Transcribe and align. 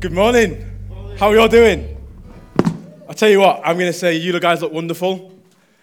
Good 0.00 0.12
morning. 0.12 0.64
How 1.18 1.28
are 1.28 1.34
you 1.34 1.42
all 1.42 1.48
doing? 1.48 1.94
I'll 3.06 3.12
tell 3.12 3.28
you 3.28 3.40
what, 3.40 3.60
I'm 3.62 3.76
going 3.76 3.92
to 3.92 3.98
say 3.98 4.16
you 4.16 4.40
guys 4.40 4.62
look 4.62 4.72
wonderful. 4.72 5.30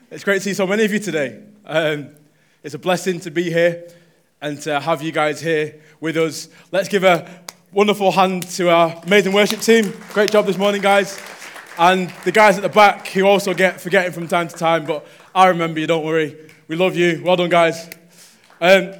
It's 0.09 0.23
great 0.23 0.37
to 0.37 0.41
see 0.41 0.55
so 0.55 0.65
many 0.65 0.83
of 0.85 0.91
you 0.91 0.97
today. 0.97 1.43
Um, 1.63 2.09
it's 2.63 2.73
a 2.73 2.79
blessing 2.79 3.19
to 3.19 3.29
be 3.29 3.51
here 3.51 3.87
and 4.41 4.59
to 4.63 4.79
have 4.79 5.03
you 5.03 5.11
guys 5.11 5.39
here 5.39 5.79
with 5.99 6.17
us. 6.17 6.49
Let's 6.71 6.89
give 6.89 7.03
a 7.03 7.29
wonderful 7.71 8.11
hand 8.11 8.41
to 8.53 8.71
our 8.71 8.99
amazing 9.05 9.33
worship 9.33 9.59
team. 9.59 9.93
Great 10.13 10.31
job 10.31 10.47
this 10.47 10.57
morning, 10.57 10.81
guys. 10.81 11.21
And 11.77 12.09
the 12.23 12.31
guys 12.31 12.57
at 12.57 12.63
the 12.63 12.69
back 12.69 13.05
who 13.09 13.23
also 13.27 13.53
get 13.53 13.79
forgetting 13.79 14.13
from 14.13 14.27
time 14.27 14.47
to 14.47 14.55
time, 14.55 14.85
but 14.85 15.05
I 15.35 15.49
remember 15.49 15.79
you, 15.79 15.85
don't 15.85 16.03
worry. 16.03 16.35
We 16.67 16.75
love 16.75 16.95
you. 16.95 17.21
Well 17.23 17.35
done, 17.35 17.51
guys. 17.51 17.87
Um, 18.59 18.93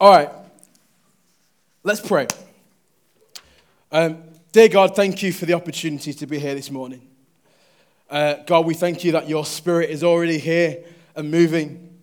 all 0.00 0.10
right, 0.10 0.30
let's 1.84 2.00
pray. 2.00 2.26
Um, 3.94 4.22
dear 4.52 4.68
God, 4.68 4.96
thank 4.96 5.22
you 5.22 5.34
for 5.34 5.44
the 5.44 5.52
opportunity 5.52 6.14
to 6.14 6.26
be 6.26 6.38
here 6.38 6.54
this 6.54 6.70
morning. 6.70 7.06
Uh, 8.08 8.36
God, 8.46 8.64
we 8.64 8.72
thank 8.72 9.04
you 9.04 9.12
that 9.12 9.28
your 9.28 9.44
spirit 9.44 9.90
is 9.90 10.02
already 10.02 10.38
here 10.38 10.82
and 11.14 11.30
moving. 11.30 11.94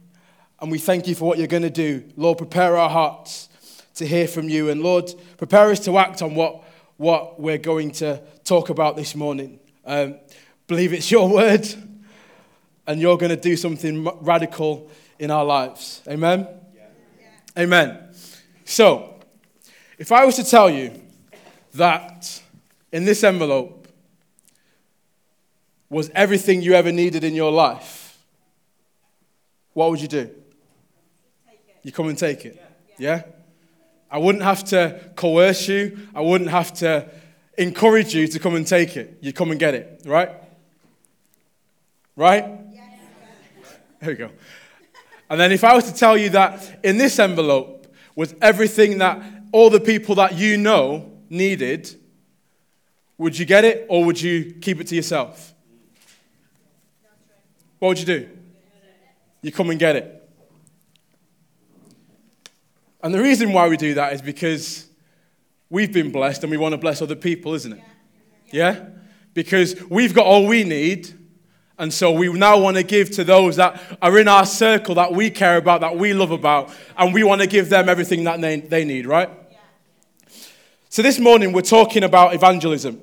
And 0.61 0.69
we 0.69 0.77
thank 0.77 1.07
you 1.07 1.15
for 1.15 1.25
what 1.25 1.39
you're 1.39 1.47
going 1.47 1.63
to 1.63 1.71
do. 1.71 2.03
Lord, 2.15 2.37
prepare 2.37 2.77
our 2.77 2.91
hearts 2.91 3.49
to 3.95 4.05
hear 4.05 4.27
from 4.27 4.49
you. 4.49 4.69
And 4.69 4.83
Lord, 4.83 5.11
prepare 5.37 5.71
us 5.71 5.79
to 5.85 5.97
act 5.97 6.21
on 6.21 6.35
what, 6.35 6.63
what 6.97 7.39
we're 7.39 7.57
going 7.57 7.89
to 7.93 8.21
talk 8.43 8.69
about 8.69 8.95
this 8.95 9.15
morning. 9.15 9.59
Um, 9.83 10.19
believe 10.67 10.93
it's 10.93 11.09
your 11.09 11.27
word, 11.33 11.67
and 12.85 13.01
you're 13.01 13.17
going 13.17 13.31
to 13.31 13.35
do 13.35 13.57
something 13.57 14.07
radical 14.21 14.91
in 15.17 15.31
our 15.31 15.43
lives. 15.43 16.03
Amen? 16.07 16.47
Yeah. 16.75 17.63
Amen. 17.63 18.13
So, 18.63 19.19
if 19.97 20.11
I 20.11 20.23
was 20.25 20.35
to 20.35 20.43
tell 20.43 20.69
you, 20.69 20.93
that 21.73 22.41
in 22.91 23.05
this 23.05 23.23
envelope 23.23 23.87
was 25.89 26.11
everything 26.13 26.61
you 26.61 26.73
ever 26.73 26.91
needed 26.91 27.23
in 27.23 27.33
your 27.33 27.51
life, 27.51 28.17
what 29.73 29.89
would 29.89 30.01
you 30.01 30.07
do? 30.07 30.29
You 31.83 31.91
come 31.91 32.09
and 32.09 32.17
take 32.17 32.45
it. 32.45 32.61
Yeah. 32.97 33.23
I 34.11 34.17
wouldn't 34.17 34.43
have 34.43 34.63
to 34.65 35.11
coerce 35.15 35.67
you. 35.67 36.07
I 36.13 36.21
wouldn't 36.21 36.49
have 36.49 36.73
to 36.75 37.09
encourage 37.57 38.13
you 38.13 38.27
to 38.27 38.39
come 38.39 38.55
and 38.55 38.65
take 38.65 38.97
it. 38.97 39.17
You 39.21 39.33
come 39.33 39.51
and 39.51 39.59
get 39.59 39.73
it, 39.75 40.01
right? 40.05 40.31
Right? 42.15 42.45
There 43.99 44.09
we 44.09 44.15
go. 44.15 44.29
And 45.29 45.39
then 45.39 45.51
if 45.51 45.63
I 45.63 45.75
was 45.75 45.85
to 45.85 45.93
tell 45.93 46.17
you 46.17 46.29
that 46.29 46.79
in 46.83 46.97
this 46.97 47.19
envelope 47.19 47.87
was 48.15 48.33
everything 48.41 48.97
that 48.99 49.21
all 49.51 49.69
the 49.69 49.79
people 49.79 50.15
that 50.15 50.35
you 50.35 50.57
know 50.57 51.08
needed, 51.29 51.95
would 53.17 53.37
you 53.37 53.45
get 53.45 53.65
it 53.65 53.85
or 53.89 54.03
would 54.05 54.19
you 54.19 54.55
keep 54.61 54.79
it 54.79 54.87
to 54.87 54.95
yourself? 54.95 55.53
What 57.79 57.89
would 57.89 57.99
you 57.99 58.05
do? 58.05 58.29
You 59.41 59.51
come 59.51 59.69
and 59.69 59.79
get 59.79 59.95
it. 59.95 60.29
And 63.01 63.13
the 63.13 63.21
reason 63.21 63.53
why 63.53 63.67
we 63.69 63.77
do 63.77 63.93
that 63.93 64.13
is 64.13 64.21
because 64.21 64.87
we've 65.69 65.93
been 65.93 66.11
blessed 66.11 66.43
and 66.43 66.51
we 66.51 66.57
want 66.57 66.73
to 66.73 66.77
bless 66.77 67.01
other 67.01 67.15
people, 67.15 67.53
isn't 67.53 67.73
it? 67.73 67.83
Yeah? 68.51 68.87
Because 69.33 69.81
we've 69.89 70.13
got 70.13 70.25
all 70.25 70.45
we 70.45 70.63
need. 70.63 71.13
And 71.77 71.93
so 71.93 72.11
we 72.11 72.31
now 72.33 72.59
want 72.59 72.75
to 72.75 72.83
give 72.83 73.09
to 73.11 73.23
those 73.23 73.55
that 73.55 73.81
are 74.01 74.19
in 74.19 74.27
our 74.27 74.45
circle 74.45 74.95
that 74.95 75.13
we 75.13 75.29
care 75.29 75.55
about, 75.55 75.79
that 75.79 75.95
we 75.95 76.13
love 76.13 76.31
about, 76.31 76.75
and 76.97 77.13
we 77.13 77.23
want 77.23 77.39
to 77.39 77.47
give 77.47 77.69
them 77.69 77.87
everything 77.87 78.25
that 78.25 78.41
they, 78.41 78.59
they 78.59 78.83
need, 78.83 79.05
right? 79.05 79.29
So, 80.91 81.03
this 81.03 81.19
morning 81.19 81.53
we're 81.53 81.61
talking 81.61 82.03
about 82.03 82.33
evangelism. 82.33 82.99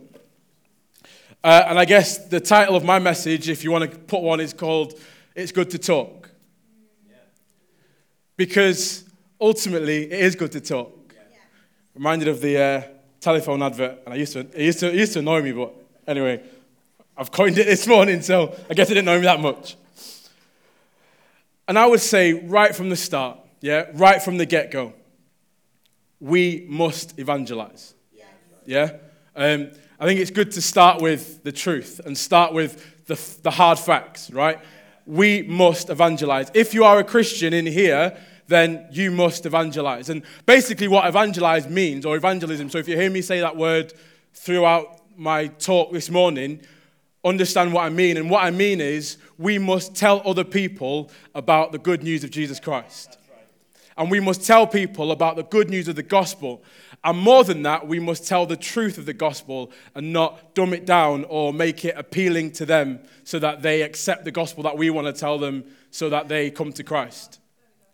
Uh, 1.44 1.66
and 1.68 1.78
I 1.78 1.84
guess 1.84 2.18
the 2.18 2.40
title 2.40 2.74
of 2.74 2.82
my 2.82 2.98
message, 2.98 3.48
if 3.48 3.62
you 3.62 3.70
want 3.70 3.88
to 3.88 3.96
put 3.96 4.22
one, 4.22 4.40
is 4.40 4.52
called 4.52 4.94
It's 5.36 5.52
Good 5.52 5.70
to 5.70 5.78
Talk. 5.78 6.28
Because 8.36 9.04
ultimately, 9.40 10.02
it 10.02 10.18
is 10.18 10.34
good 10.34 10.50
to 10.52 10.60
talk. 10.60 11.14
Reminded 11.94 12.26
of 12.26 12.40
the 12.40 12.60
uh, 12.60 12.82
telephone 13.20 13.62
advert, 13.62 14.00
and 14.04 14.12
I 14.12 14.16
used 14.16 14.32
to, 14.32 14.40
it 14.40 14.64
used, 14.64 14.80
to, 14.80 14.88
it 14.88 14.96
used 14.96 15.12
to 15.12 15.20
annoy 15.20 15.42
me, 15.42 15.52
but 15.52 15.72
anyway, 16.08 16.42
I've 17.16 17.30
coined 17.30 17.56
it 17.56 17.66
this 17.66 17.86
morning, 17.86 18.20
so 18.20 18.52
I 18.68 18.74
guess 18.74 18.90
it 18.90 18.94
didn't 18.94 19.08
annoy 19.08 19.20
me 19.20 19.26
that 19.26 19.38
much. 19.38 19.76
And 21.68 21.78
I 21.78 21.86
would 21.86 22.00
say 22.00 22.32
right 22.32 22.74
from 22.74 22.90
the 22.90 22.96
start, 22.96 23.38
yeah, 23.60 23.84
right 23.94 24.20
from 24.20 24.38
the 24.38 24.44
get 24.44 24.72
go, 24.72 24.92
we 26.20 26.64
must 26.68 27.18
evangelize. 27.18 27.94
Yeah? 28.66 28.96
Um, 29.34 29.70
I 29.98 30.06
think 30.06 30.20
it's 30.20 30.30
good 30.30 30.52
to 30.52 30.62
start 30.62 31.00
with 31.00 31.42
the 31.42 31.52
truth 31.52 32.00
and 32.04 32.16
start 32.16 32.52
with 32.52 33.06
the, 33.06 33.20
the 33.42 33.50
hard 33.50 33.78
facts, 33.78 34.30
right? 34.30 34.58
We 35.06 35.42
must 35.42 35.88
evangelize. 35.88 36.50
If 36.52 36.74
you 36.74 36.84
are 36.84 36.98
a 36.98 37.04
Christian 37.04 37.54
in 37.54 37.66
here, 37.66 38.18
then 38.48 38.86
you 38.92 39.10
must 39.10 39.46
evangelize. 39.46 40.08
And 40.10 40.22
basically, 40.44 40.88
what 40.88 41.06
evangelize 41.06 41.68
means, 41.68 42.04
or 42.04 42.16
evangelism, 42.16 42.70
so 42.70 42.78
if 42.78 42.88
you 42.88 42.96
hear 42.96 43.10
me 43.10 43.22
say 43.22 43.40
that 43.40 43.56
word 43.56 43.92
throughout 44.34 45.00
my 45.16 45.46
talk 45.46 45.92
this 45.92 46.10
morning, 46.10 46.60
understand 47.24 47.72
what 47.72 47.84
I 47.84 47.88
mean. 47.88 48.16
And 48.16 48.30
what 48.30 48.44
I 48.44 48.50
mean 48.50 48.80
is, 48.80 49.18
we 49.38 49.58
must 49.58 49.94
tell 49.94 50.22
other 50.24 50.44
people 50.44 51.10
about 51.34 51.72
the 51.72 51.78
good 51.78 52.02
news 52.02 52.24
of 52.24 52.30
Jesus 52.30 52.60
Christ. 52.60 53.18
And 53.98 54.10
we 54.10 54.20
must 54.20 54.46
tell 54.46 54.66
people 54.66 55.10
about 55.10 55.36
the 55.36 55.42
good 55.42 55.70
news 55.70 55.88
of 55.88 55.96
the 55.96 56.02
gospel. 56.02 56.62
And 57.02 57.18
more 57.18 57.44
than 57.44 57.62
that, 57.62 57.86
we 57.86 57.98
must 57.98 58.26
tell 58.26 58.44
the 58.44 58.56
truth 58.56 58.98
of 58.98 59.06
the 59.06 59.14
gospel 59.14 59.72
and 59.94 60.12
not 60.12 60.54
dumb 60.54 60.74
it 60.74 60.84
down 60.84 61.24
or 61.28 61.52
make 61.52 61.84
it 61.84 61.94
appealing 61.96 62.52
to 62.52 62.66
them 62.66 63.00
so 63.24 63.38
that 63.38 63.62
they 63.62 63.82
accept 63.82 64.24
the 64.24 64.30
gospel 64.30 64.62
that 64.64 64.76
we 64.76 64.90
want 64.90 65.06
to 65.06 65.12
tell 65.18 65.38
them 65.38 65.64
so 65.90 66.10
that 66.10 66.28
they 66.28 66.50
come 66.50 66.72
to 66.72 66.84
Christ. 66.84 67.40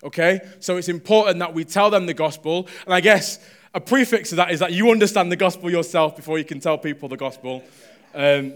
Okay? 0.03 0.41
So 0.59 0.77
it's 0.77 0.89
important 0.89 1.39
that 1.39 1.55
we 1.55 1.65
tell 1.65 1.91
them 1.91 2.07
the 2.07 2.15
gospel. 2.15 2.67
And 2.85 2.95
I 2.95 3.01
guess 3.01 3.39
a 3.75 3.81
prefix 3.81 4.31
to 4.31 4.37
that 4.37 4.51
is 4.51 4.61
that 4.61 4.73
you 4.73 4.91
understand 4.91 5.31
the 5.31 5.37
gospel 5.37 5.71
yourself 5.71 6.17
before 6.17 6.39
you 6.39 6.45
can 6.45 6.59
tell 6.59 6.79
people 6.79 7.09
the 7.09 7.17
gospel. 7.17 7.63
Um, 8.15 8.55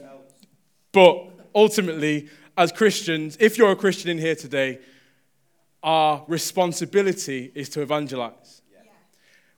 but 0.93 1.29
ultimately, 1.55 2.29
as 2.57 2.73
Christians, 2.73 3.37
if 3.39 3.57
you're 3.59 3.73
a 3.73 3.77
Christian 3.77 4.11
in 4.11 4.19
here 4.19 4.35
today, 4.35 4.81
our 5.87 6.25
responsibility 6.27 7.53
is 7.55 7.69
to 7.71 7.81
evangelize. 7.81 8.61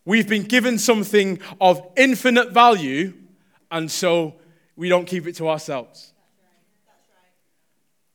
We've 0.05 0.28
been 0.28 0.44
given 0.44 0.78
something 0.78 1.41
of 1.61 1.81
infinite 1.97 2.53
value, 2.53 3.15
and 3.71 3.91
so 3.91 4.34
we 4.77 4.88
don't 4.88 5.06
keep 5.06 5.27
it 5.27 5.34
to 5.37 5.49
ourselves. 5.49 6.12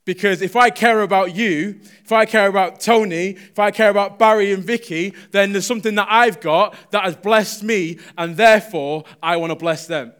Because 0.06 0.41
if 0.41 0.56
I 0.56 0.69
care 0.69 1.02
about 1.02 1.35
you, 1.35 1.79
if 2.03 2.12
I 2.12 2.25
care 2.25 2.47
about 2.47 2.79
Tony, 2.79 3.29
if 3.29 3.57
I 3.57 3.72
care 3.72 3.90
about 3.90 4.19
Barry 4.19 4.52
and 4.52 4.63
Vicky, 4.63 5.13
then 5.31 5.52
there's 5.52 5.66
something 5.66 5.96
that 5.96 6.07
I've 6.09 6.40
got 6.40 6.75
that 6.91 7.03
has 7.03 7.16
blessed 7.16 7.63
me, 7.63 8.00
and 8.18 8.38
therefore 8.38 9.06
I 9.22 9.38
want 9.38 9.52
to 9.52 9.56
bless 9.56 9.88
them. 9.88 10.13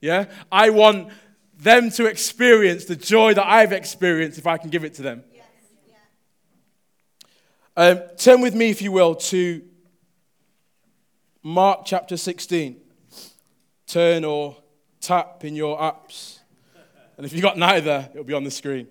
Yeah? 0.00 0.24
I 0.50 0.70
want 0.70 1.12
them 1.56 1.90
to 1.90 2.06
experience 2.06 2.86
the 2.86 2.96
joy 2.96 3.34
that 3.34 3.46
I've 3.46 3.72
experienced 3.72 4.38
if 4.38 4.46
I 4.46 4.56
can 4.56 4.70
give 4.70 4.82
it 4.82 4.94
to 4.94 5.02
them. 5.02 5.24
Um, 7.82 8.02
turn 8.18 8.42
with 8.42 8.54
me, 8.54 8.68
if 8.68 8.82
you 8.82 8.92
will, 8.92 9.14
to 9.14 9.62
Mark 11.42 11.86
chapter 11.86 12.18
16. 12.18 12.76
Turn 13.86 14.22
or 14.22 14.58
tap 15.00 15.46
in 15.46 15.56
your 15.56 15.78
apps. 15.78 16.40
And 17.16 17.24
if 17.24 17.32
you've 17.32 17.40
got 17.40 17.56
neither, 17.56 18.06
it'll 18.12 18.24
be 18.24 18.34
on 18.34 18.44
the 18.44 18.50
screen. 18.50 18.86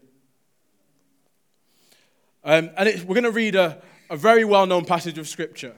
Um, 2.43 2.71
and 2.77 2.89
it, 2.89 3.03
we're 3.05 3.13
going 3.13 3.25
to 3.25 3.29
read 3.29 3.53
a, 3.53 3.79
a 4.09 4.17
very 4.17 4.43
well 4.43 4.65
known 4.65 4.85
passage 4.85 5.19
of 5.19 5.27
Scripture. 5.27 5.75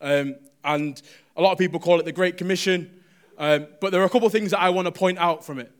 Um, 0.00 0.34
and 0.64 1.00
a 1.36 1.42
lot 1.42 1.52
of 1.52 1.58
people 1.58 1.78
call 1.78 2.00
it 2.00 2.04
the 2.04 2.10
Great 2.10 2.38
Commission. 2.38 3.04
Um, 3.38 3.68
but 3.80 3.92
there 3.92 4.02
are 4.02 4.06
a 4.06 4.10
couple 4.10 4.26
of 4.26 4.32
things 4.32 4.50
that 4.50 4.58
I 4.58 4.70
want 4.70 4.86
to 4.86 4.92
point 4.92 5.18
out 5.18 5.44
from 5.46 5.60
it. 5.60 5.70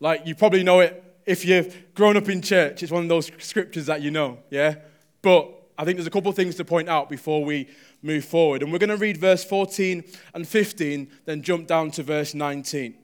Like, 0.00 0.26
you 0.26 0.34
probably 0.34 0.64
know 0.64 0.80
it 0.80 1.00
if 1.26 1.44
you've 1.44 1.94
grown 1.94 2.16
up 2.16 2.28
in 2.28 2.42
church, 2.42 2.82
it's 2.82 2.90
one 2.90 3.04
of 3.04 3.08
those 3.08 3.30
scriptures 3.38 3.86
that 3.86 4.02
you 4.02 4.10
know, 4.10 4.40
yeah? 4.50 4.74
But 5.22 5.61
I 5.82 5.84
think 5.84 5.96
there's 5.96 6.06
a 6.06 6.10
couple 6.10 6.30
of 6.30 6.36
things 6.36 6.54
to 6.54 6.64
point 6.64 6.88
out 6.88 7.10
before 7.10 7.44
we 7.44 7.68
move 8.02 8.24
forward. 8.24 8.62
And 8.62 8.70
we're 8.70 8.78
going 8.78 8.88
to 8.90 8.96
read 8.96 9.16
verse 9.16 9.42
14 9.42 10.04
and 10.32 10.46
15, 10.46 11.10
then 11.24 11.42
jump 11.42 11.66
down 11.66 11.90
to 11.90 12.04
verse 12.04 12.34
19. 12.34 12.94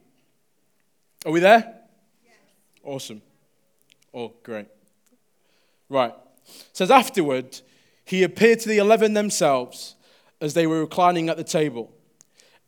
Are 1.25 1.31
we 1.33 1.41
there? 1.41 1.75
Yes. 2.23 2.35
Awesome. 2.81 3.21
Oh, 4.13 4.31
great. 4.43 4.67
Right. 5.89 6.13
It 6.47 6.69
says, 6.71 6.89
Afterward, 6.89 7.59
he 8.05 8.23
appeared 8.23 8.61
to 8.61 8.69
the 8.69 8.77
eleven 8.77 9.13
themselves 9.13 9.97
as 10.39 10.53
they 10.53 10.65
were 10.65 10.79
reclining 10.79 11.27
at 11.27 11.35
the 11.35 11.43
table. 11.43 11.91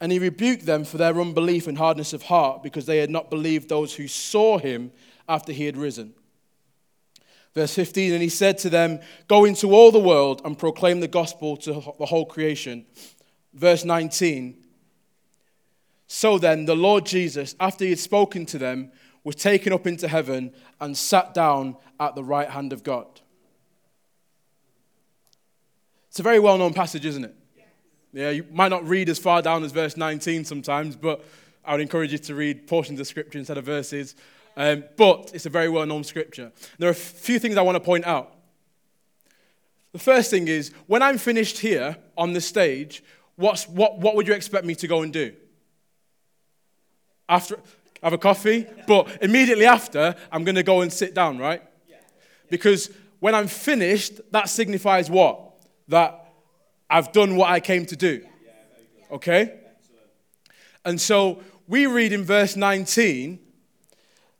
And 0.01 0.11
he 0.11 0.19
rebuked 0.19 0.65
them 0.65 0.83
for 0.83 0.97
their 0.97 1.21
unbelief 1.21 1.67
and 1.67 1.77
hardness 1.77 2.11
of 2.11 2.23
heart 2.23 2.63
because 2.63 2.85
they 2.85 2.97
had 2.97 3.09
not 3.09 3.29
believed 3.29 3.69
those 3.69 3.95
who 3.95 4.09
saw 4.09 4.57
him 4.57 4.91
after 5.29 5.53
he 5.53 5.67
had 5.67 5.77
risen. 5.77 6.15
Verse 7.53 7.73
15, 7.75 8.13
and 8.13 8.21
he 8.21 8.29
said 8.29 8.57
to 8.59 8.69
them, 8.69 8.99
Go 9.27 9.45
into 9.45 9.73
all 9.73 9.91
the 9.91 9.99
world 9.99 10.41
and 10.45 10.57
proclaim 10.57 11.01
the 11.01 11.07
gospel 11.07 11.57
to 11.57 11.73
the 11.99 12.05
whole 12.05 12.25
creation. 12.25 12.85
Verse 13.53 13.83
19, 13.83 14.57
So 16.07 16.37
then, 16.37 16.65
the 16.65 16.75
Lord 16.75 17.05
Jesus, 17.05 17.55
after 17.59 17.83
he 17.83 17.89
had 17.89 17.99
spoken 17.99 18.45
to 18.47 18.57
them, 18.57 18.91
was 19.23 19.35
taken 19.35 19.73
up 19.73 19.85
into 19.85 20.07
heaven 20.07 20.53
and 20.79 20.97
sat 20.97 21.33
down 21.33 21.75
at 21.99 22.15
the 22.15 22.23
right 22.23 22.49
hand 22.49 22.73
of 22.73 22.83
God. 22.83 23.21
It's 26.09 26.19
a 26.19 26.23
very 26.23 26.39
well 26.39 26.57
known 26.57 26.73
passage, 26.73 27.05
isn't 27.05 27.25
it? 27.25 27.35
Yeah, 28.13 28.29
you 28.31 28.45
might 28.51 28.69
not 28.69 28.85
read 28.87 29.07
as 29.07 29.19
far 29.19 29.41
down 29.41 29.63
as 29.63 29.71
verse 29.71 29.95
19 29.95 30.43
sometimes, 30.43 30.95
but 30.95 31.23
I 31.63 31.73
would 31.73 31.81
encourage 31.81 32.11
you 32.11 32.17
to 32.17 32.35
read 32.35 32.67
portions 32.67 32.99
of 32.99 33.07
scripture 33.07 33.37
instead 33.37 33.57
of 33.57 33.65
verses. 33.65 34.15
Um, 34.57 34.83
but 34.97 35.31
it's 35.33 35.45
a 35.45 35.49
very 35.49 35.69
well 35.69 35.85
known 35.85 36.03
scripture. 36.03 36.51
There 36.77 36.89
are 36.89 36.91
a 36.91 36.95
few 36.95 37.39
things 37.39 37.57
I 37.57 37.61
want 37.61 37.75
to 37.75 37.79
point 37.79 38.05
out. 38.05 38.35
The 39.93 39.99
first 39.99 40.29
thing 40.29 40.47
is 40.47 40.71
when 40.87 41.01
I'm 41.01 41.17
finished 41.17 41.59
here 41.59 41.97
on 42.17 42.33
the 42.33 42.41
stage, 42.41 43.03
what's, 43.35 43.67
what, 43.67 43.99
what 43.99 44.15
would 44.15 44.27
you 44.27 44.33
expect 44.33 44.65
me 44.65 44.75
to 44.75 44.87
go 44.87 45.01
and 45.01 45.11
do? 45.11 45.33
After, 47.27 47.57
have 48.03 48.13
a 48.13 48.17
coffee, 48.17 48.65
but 48.87 49.17
immediately 49.21 49.65
after, 49.65 50.15
I'm 50.31 50.43
going 50.43 50.55
to 50.55 50.63
go 50.63 50.81
and 50.81 50.91
sit 50.91 51.13
down, 51.13 51.37
right? 51.37 51.61
Because 52.49 52.89
when 53.19 53.35
I'm 53.35 53.47
finished, 53.47 54.19
that 54.31 54.49
signifies 54.49 55.09
what? 55.09 55.53
That 55.87 56.33
I've 56.89 57.11
done 57.11 57.35
what 57.35 57.49
I 57.49 57.59
came 57.59 57.85
to 57.87 57.95
do. 57.95 58.25
Okay? 59.11 59.59
And 60.83 60.99
so 60.99 61.41
we 61.67 61.85
read 61.85 62.11
in 62.11 62.23
verse 62.23 62.55
19 62.55 63.39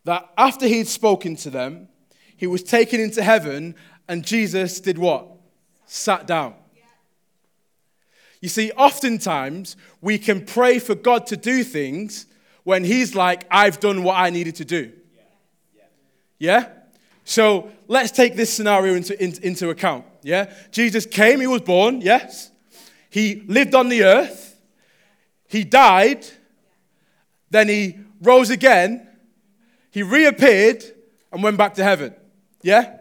that 0.04 0.30
after 0.38 0.68
he'd 0.68 0.88
spoken 0.88 1.36
to 1.38 1.50
them, 1.50 1.88
he 2.36 2.48
was 2.48 2.64
taken 2.64 3.00
into 3.00 3.22
heaven, 3.22 3.76
and 4.08 4.26
Jesus 4.26 4.80
did 4.80 4.98
what? 4.98 5.28
Sat 5.86 6.26
down. 6.26 6.56
You 8.42 8.50
see, 8.50 8.72
oftentimes 8.72 9.78
we 10.02 10.18
can 10.18 10.46
pray 10.46 10.80
for 10.80 10.96
God 10.96 11.28
to 11.28 11.38
do 11.38 11.64
things 11.64 12.26
when 12.64 12.84
He's 12.84 13.16
like, 13.16 13.46
I've 13.52 13.80
done 13.80 14.04
what 14.04 14.18
I 14.18 14.32
needed 14.32 14.56
to 14.56 14.66
do. 14.66 14.92
Yeah? 16.40 16.70
So 17.24 17.70
let's 17.88 18.12
take 18.12 18.36
this 18.36 18.52
scenario 18.52 18.96
into, 18.96 19.24
into, 19.24 19.46
into 19.46 19.70
account. 19.70 20.06
Yeah? 20.24 20.52
Jesus 20.72 21.06
came, 21.06 21.40
He 21.40 21.48
was 21.48 21.62
born, 21.62 22.02
yes? 22.02 22.50
He 23.12 23.44
lived 23.48 23.76
on 23.76 23.90
the 23.90 24.04
earth, 24.04 24.60
He 25.48 25.64
died, 25.64 26.26
then 27.52 27.68
He 27.68 28.00
rose 28.22 28.50
again, 28.50 29.08
He 29.92 30.04
reappeared, 30.04 30.84
and 31.32 31.44
went 31.44 31.58
back 31.58 31.76
to 31.76 31.84
heaven. 31.84 32.14
Yeah? 32.62 32.98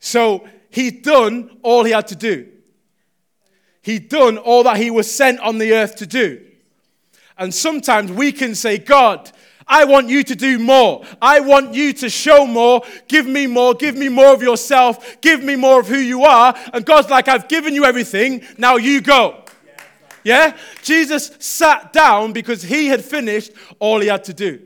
So 0.00 0.46
He'd 0.70 1.02
done 1.02 1.58
all 1.62 1.84
He 1.84 1.92
had 1.92 2.08
to 2.08 2.16
do. 2.16 2.48
He'd 3.82 4.08
done 4.08 4.38
all 4.38 4.64
that 4.64 4.76
He 4.76 4.90
was 4.90 5.10
sent 5.10 5.40
on 5.40 5.58
the 5.58 5.72
earth 5.72 5.96
to 5.96 6.06
do. 6.06 6.44
And 7.36 7.54
sometimes 7.54 8.10
we 8.10 8.32
can 8.32 8.54
say, 8.54 8.78
God, 8.78 9.30
I 9.66 9.84
want 9.84 10.08
you 10.08 10.22
to 10.24 10.34
do 10.34 10.58
more. 10.58 11.04
I 11.20 11.40
want 11.40 11.74
you 11.74 11.92
to 11.94 12.08
show 12.08 12.46
more. 12.46 12.82
Give 13.06 13.26
me 13.26 13.46
more. 13.46 13.74
Give 13.74 13.96
me 13.96 14.08
more 14.08 14.34
of 14.34 14.42
yourself. 14.42 15.20
Give 15.20 15.44
me 15.44 15.54
more 15.54 15.80
of 15.80 15.88
who 15.88 15.98
you 15.98 16.24
are. 16.24 16.54
And 16.72 16.84
God's 16.84 17.10
like, 17.10 17.28
I've 17.28 17.48
given 17.48 17.74
you 17.74 17.84
everything. 17.84 18.42
Now 18.56 18.76
you 18.76 19.00
go. 19.00 19.44
Yeah? 20.24 20.56
Jesus 20.82 21.30
sat 21.38 21.92
down 21.92 22.32
because 22.32 22.62
he 22.62 22.88
had 22.88 23.04
finished 23.04 23.52
all 23.78 24.00
he 24.00 24.08
had 24.08 24.24
to 24.24 24.34
do. 24.34 24.62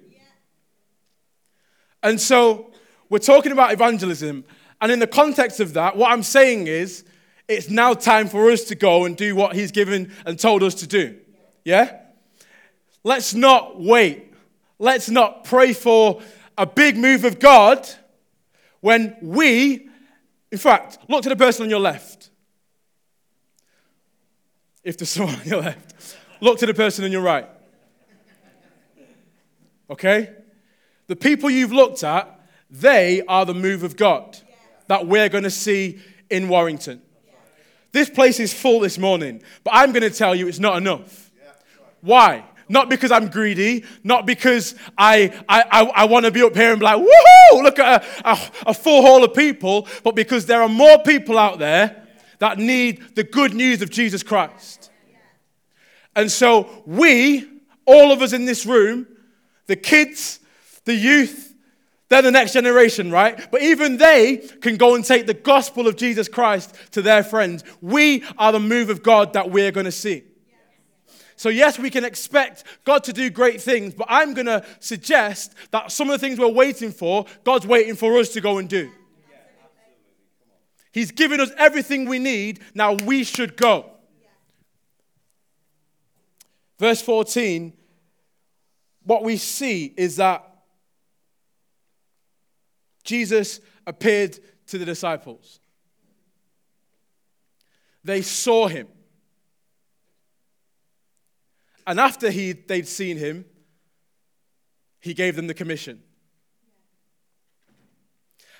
And 2.02 2.20
so 2.20 2.72
we're 3.08 3.18
talking 3.18 3.52
about 3.52 3.72
evangelism. 3.72 4.44
And 4.80 4.90
in 4.90 4.98
the 4.98 5.06
context 5.06 5.60
of 5.60 5.74
that, 5.74 5.96
what 5.96 6.10
I'm 6.10 6.22
saying 6.22 6.66
is 6.66 7.04
it's 7.48 7.68
now 7.68 7.94
time 7.94 8.28
for 8.28 8.50
us 8.50 8.64
to 8.64 8.74
go 8.74 9.04
and 9.04 9.16
do 9.16 9.36
what 9.36 9.54
he's 9.54 9.70
given 9.70 10.12
and 10.26 10.38
told 10.38 10.62
us 10.62 10.74
to 10.76 10.86
do. 10.86 11.18
Yeah? 11.64 11.98
Let's 13.04 13.34
not 13.34 13.80
wait. 13.80 14.32
Let's 14.78 15.08
not 15.10 15.44
pray 15.44 15.72
for 15.72 16.22
a 16.58 16.66
big 16.66 16.96
move 16.96 17.24
of 17.24 17.38
God 17.38 17.88
when 18.80 19.16
we, 19.22 19.88
in 20.50 20.58
fact, 20.58 20.98
look 21.08 21.22
to 21.22 21.28
the 21.28 21.36
person 21.36 21.64
on 21.64 21.70
your 21.70 21.80
left. 21.80 22.30
If 24.82 24.98
there's 24.98 25.10
someone 25.10 25.36
on 25.36 25.46
your 25.46 25.60
left, 25.60 26.16
look 26.40 26.58
to 26.58 26.66
the 26.66 26.74
person 26.74 27.04
on 27.04 27.12
your 27.12 27.22
right. 27.22 27.48
Okay? 29.88 30.30
The 31.12 31.16
people 31.16 31.50
you've 31.50 31.74
looked 31.74 32.04
at, 32.04 32.40
they 32.70 33.20
are 33.28 33.44
the 33.44 33.52
move 33.52 33.82
of 33.82 33.98
God 33.98 34.38
that 34.86 35.06
we're 35.06 35.28
going 35.28 35.44
to 35.44 35.50
see 35.50 36.00
in 36.30 36.48
Warrington. 36.48 37.02
This 37.92 38.08
place 38.08 38.40
is 38.40 38.54
full 38.54 38.80
this 38.80 38.96
morning, 38.96 39.42
but 39.62 39.74
I'm 39.74 39.92
going 39.92 40.10
to 40.10 40.16
tell 40.16 40.34
you 40.34 40.48
it's 40.48 40.58
not 40.58 40.78
enough. 40.78 41.30
Why? 42.00 42.46
Not 42.66 42.88
because 42.88 43.12
I'm 43.12 43.28
greedy, 43.28 43.84
not 44.02 44.24
because 44.24 44.74
I, 44.96 45.38
I, 45.46 45.64
I, 45.70 45.82
I 45.82 46.04
want 46.06 46.24
to 46.24 46.30
be 46.30 46.42
up 46.42 46.56
here 46.56 46.70
and 46.70 46.80
be 46.80 46.86
like, 46.86 46.96
woohoo, 46.96 47.62
look 47.62 47.78
at 47.78 48.02
a, 48.02 48.30
a, 48.30 48.38
a 48.68 48.72
full 48.72 49.02
hall 49.02 49.22
of 49.22 49.34
people, 49.34 49.86
but 50.02 50.14
because 50.14 50.46
there 50.46 50.62
are 50.62 50.68
more 50.70 50.96
people 51.02 51.36
out 51.36 51.58
there 51.58 52.06
that 52.38 52.56
need 52.56 53.16
the 53.16 53.24
good 53.24 53.52
news 53.52 53.82
of 53.82 53.90
Jesus 53.90 54.22
Christ. 54.22 54.90
And 56.16 56.32
so 56.32 56.82
we, 56.86 57.46
all 57.84 58.12
of 58.12 58.22
us 58.22 58.32
in 58.32 58.46
this 58.46 58.64
room, 58.64 59.06
the 59.66 59.76
kids, 59.76 60.38
the 60.84 60.94
youth, 60.94 61.54
they're 62.08 62.22
the 62.22 62.30
next 62.30 62.52
generation, 62.52 63.10
right? 63.10 63.50
But 63.50 63.62
even 63.62 63.96
they 63.96 64.36
can 64.60 64.76
go 64.76 64.94
and 64.94 65.04
take 65.04 65.26
the 65.26 65.34
gospel 65.34 65.86
of 65.86 65.96
Jesus 65.96 66.28
Christ 66.28 66.74
to 66.90 67.00
their 67.00 67.22
friends. 67.22 67.64
We 67.80 68.24
are 68.36 68.52
the 68.52 68.60
move 68.60 68.90
of 68.90 69.02
God 69.02 69.32
that 69.32 69.50
we're 69.50 69.72
going 69.72 69.86
to 69.86 69.92
see. 69.92 70.24
So, 71.36 71.48
yes, 71.48 71.78
we 71.78 71.90
can 71.90 72.04
expect 72.04 72.64
God 72.84 73.02
to 73.04 73.12
do 73.12 73.30
great 73.30 73.60
things, 73.60 73.94
but 73.94 74.06
I'm 74.08 74.34
going 74.34 74.46
to 74.46 74.64
suggest 74.78 75.54
that 75.70 75.90
some 75.90 76.08
of 76.10 76.20
the 76.20 76.24
things 76.24 76.38
we're 76.38 76.48
waiting 76.48 76.92
for, 76.92 77.24
God's 77.44 77.66
waiting 77.66 77.96
for 77.96 78.18
us 78.18 78.28
to 78.34 78.40
go 78.40 78.58
and 78.58 78.68
do. 78.68 78.92
He's 80.92 81.10
given 81.10 81.40
us 81.40 81.50
everything 81.56 82.04
we 82.08 82.18
need, 82.18 82.60
now 82.74 82.92
we 82.92 83.24
should 83.24 83.56
go. 83.56 83.90
Verse 86.78 87.00
14, 87.00 87.72
what 89.04 89.24
we 89.24 89.36
see 89.36 89.94
is 89.96 90.16
that 90.16 90.51
Jesus 93.04 93.60
appeared 93.86 94.38
to 94.68 94.78
the 94.78 94.84
disciples. 94.84 95.60
They 98.04 98.22
saw 98.22 98.68
him. 98.68 98.88
And 101.86 101.98
after 101.98 102.30
he, 102.30 102.52
they'd 102.52 102.86
seen 102.86 103.16
him, 103.16 103.44
he 105.00 105.14
gave 105.14 105.34
them 105.34 105.48
the 105.48 105.54
commission. 105.54 106.00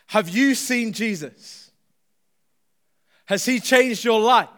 Have 0.09 0.29
you 0.29 0.55
seen 0.55 0.93
Jesus? 0.93 1.71
Has 3.27 3.45
he 3.45 3.61
changed 3.61 4.05
your 4.05 4.21
life? 4.21 4.49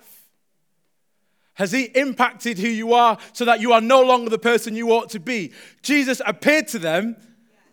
Has 1.54 1.70
he 1.70 1.84
impacted 1.94 2.58
who 2.58 2.68
you 2.68 2.94
are 2.94 3.18
so 3.32 3.44
that 3.44 3.60
you 3.60 3.72
are 3.72 3.80
no 3.80 4.02
longer 4.02 4.30
the 4.30 4.38
person 4.38 4.74
you 4.74 4.90
ought 4.90 5.10
to 5.10 5.20
be? 5.20 5.52
Jesus 5.82 6.20
appeared 6.26 6.66
to 6.68 6.78
them 6.78 7.16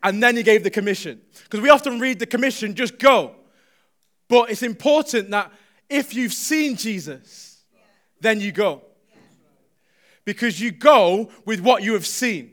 and 0.04 0.22
then 0.22 0.36
he 0.36 0.44
gave 0.44 0.64
the 0.64 0.70
commission. 0.70 1.22
Because 1.44 1.62
we 1.62 1.70
often 1.70 2.00
read 2.00 2.20
the 2.20 2.26
commission, 2.26 2.76
just 2.76 2.98
go. 2.98 3.36
But 4.28 4.50
it's 4.50 4.64
important 4.64 5.30
that 5.32 5.52
if 5.90 6.14
you've 6.14 6.34
seen 6.34 6.76
Jesus, 6.76 7.64
then 8.20 8.40
you 8.40 8.52
go 8.52 8.84
because 10.26 10.62
you 10.62 10.72
go 10.72 11.30
with 11.46 11.60
what 11.60 11.84
you 11.84 11.94
have 11.94 12.06
seen. 12.06 12.52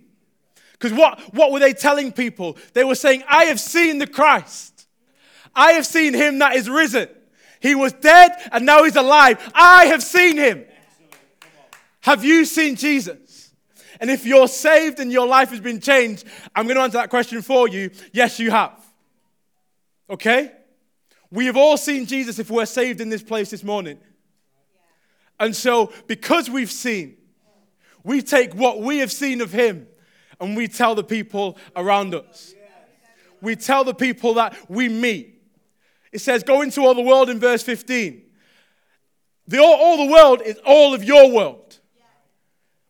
Because 0.73 0.93
what, 0.93 1.21
what 1.35 1.53
were 1.53 1.59
they 1.59 1.73
telling 1.73 2.13
people? 2.13 2.57
They 2.73 2.85
were 2.85 2.95
saying, 2.95 3.25
I 3.29 3.47
have 3.47 3.61
seen 3.61 3.99
the 3.99 4.07
Christ. 4.07 4.87
I 5.55 5.73
have 5.73 5.87
seen 5.87 6.15
him 6.15 6.39
that 6.39 6.55
is 6.55 6.71
risen. 6.71 7.09
He 7.61 7.75
was 7.75 7.93
dead 7.93 8.31
and 8.53 8.65
now 8.65 8.85
he's 8.85 8.97
alive. 8.97 9.53
I 9.55 9.87
have 9.87 10.03
seen 10.03 10.37
him. 10.37 10.65
Have 12.01 12.25
you 12.25 12.45
seen 12.45 12.77
Jesus? 12.77 13.17
And 14.01 14.11
if 14.11 14.25
you're 14.25 14.49
saved 14.49 15.01
and 15.01 15.11
your 15.11 15.27
life 15.27 15.51
has 15.51 15.61
been 15.61 15.81
changed, 15.81 16.25
I'm 16.55 16.67
going 16.67 16.77
to 16.77 16.83
answer 16.83 16.99
that 16.99 17.11
question 17.11 17.43
for 17.43 17.69
you. 17.69 17.91
Yes, 18.13 18.39
you 18.39 18.51
have. 18.51 18.79
Okay? 20.09 20.53
We 21.31 21.47
have 21.47 21.57
all 21.57 21.77
seen 21.77 22.07
Jesus 22.07 22.39
if 22.39 22.51
we're 22.51 22.67
saved 22.67 23.01
in 23.01 23.09
this 23.09 23.23
place 23.23 23.51
this 23.51 23.65
morning. 23.65 23.99
And 25.41 25.55
so, 25.55 25.93
because 26.07 26.49
we've 26.49 26.71
seen, 26.71 27.17
we 28.03 28.23
take 28.23 28.55
what 28.55 28.81
we 28.81 28.99
have 28.99 29.13
seen 29.13 29.41
of 29.41 29.53
him 29.53 29.87
and 30.41 30.57
we 30.57 30.69
tell 30.69 30.95
the 30.95 31.05
people 31.05 31.59
around 31.77 32.15
us. 32.15 32.55
We 33.41 33.55
tell 33.55 33.85
the 33.85 33.95
people 33.95 34.35
that 34.35 34.57
we 34.69 34.89
meet. 34.89 35.43
It 36.13 36.21
says, 36.21 36.43
Go 36.43 36.63
into 36.63 36.81
all 36.81 36.95
the 36.95 37.03
world 37.03 37.29
in 37.29 37.39
verse 37.39 37.63
15. 37.63 38.23
The, 39.47 39.59
all, 39.59 39.75
all 39.75 40.07
the 40.07 40.13
world 40.13 40.43
is 40.43 40.59
all 40.65 40.95
of 40.95 41.05
your 41.05 41.31
world. 41.31 41.68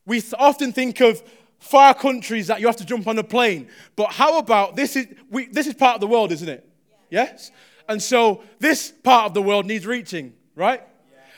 We 0.09 0.23
often 0.39 0.73
think 0.73 1.01
of 1.01 1.23
far 1.59 1.93
countries 1.93 2.47
that 2.47 2.61
you 2.61 2.67
have 2.67 2.77
to 2.77 2.87
jump 2.87 3.07
on 3.07 3.19
a 3.19 3.23
plane. 3.23 3.69
But 3.95 4.11
how 4.11 4.39
about 4.39 4.75
this 4.75 4.97
is, 4.97 5.07
we, 5.31 5.47
this 5.49 5.67
is 5.67 5.75
part 5.75 5.97
of 5.97 6.01
the 6.01 6.07
world, 6.07 6.33
isn't 6.33 6.49
it? 6.49 6.67
Yes? 7.11 7.51
And 7.91 8.03
so 8.03 8.43
this 8.59 8.91
part 8.91 9.27
of 9.27 9.35
the 9.35 9.43
world 9.43 9.67
needs 9.67 9.87
reaching, 9.87 10.33
right? 10.57 10.83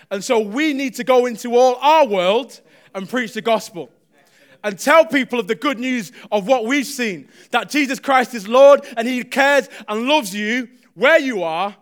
And 0.08 0.22
so 0.22 0.38
we 0.38 0.72
need 0.72 0.94
to 0.94 1.04
go 1.04 1.26
into 1.26 1.56
all 1.56 1.74
our 1.80 2.06
world 2.06 2.60
and 2.94 3.08
preach 3.08 3.34
the 3.34 3.42
gospel. 3.42 3.90
and 4.62 4.78
tell 4.78 5.04
people 5.04 5.40
of 5.40 5.48
the 5.48 5.54
good 5.56 5.80
news 5.80 6.12
of 6.30 6.46
what 6.46 6.64
we've 6.64 6.86
seen 6.86 7.28
that 7.50 7.70
Jesus 7.70 7.98
Christ 7.98 8.34
is 8.34 8.46
Lord 8.46 8.86
and 8.96 9.08
He 9.08 9.24
cares 9.24 9.68
and 9.88 10.06
loves 10.06 10.32
you 10.32 10.68
where 10.94 11.18
you 11.18 11.42
are, 11.42 11.74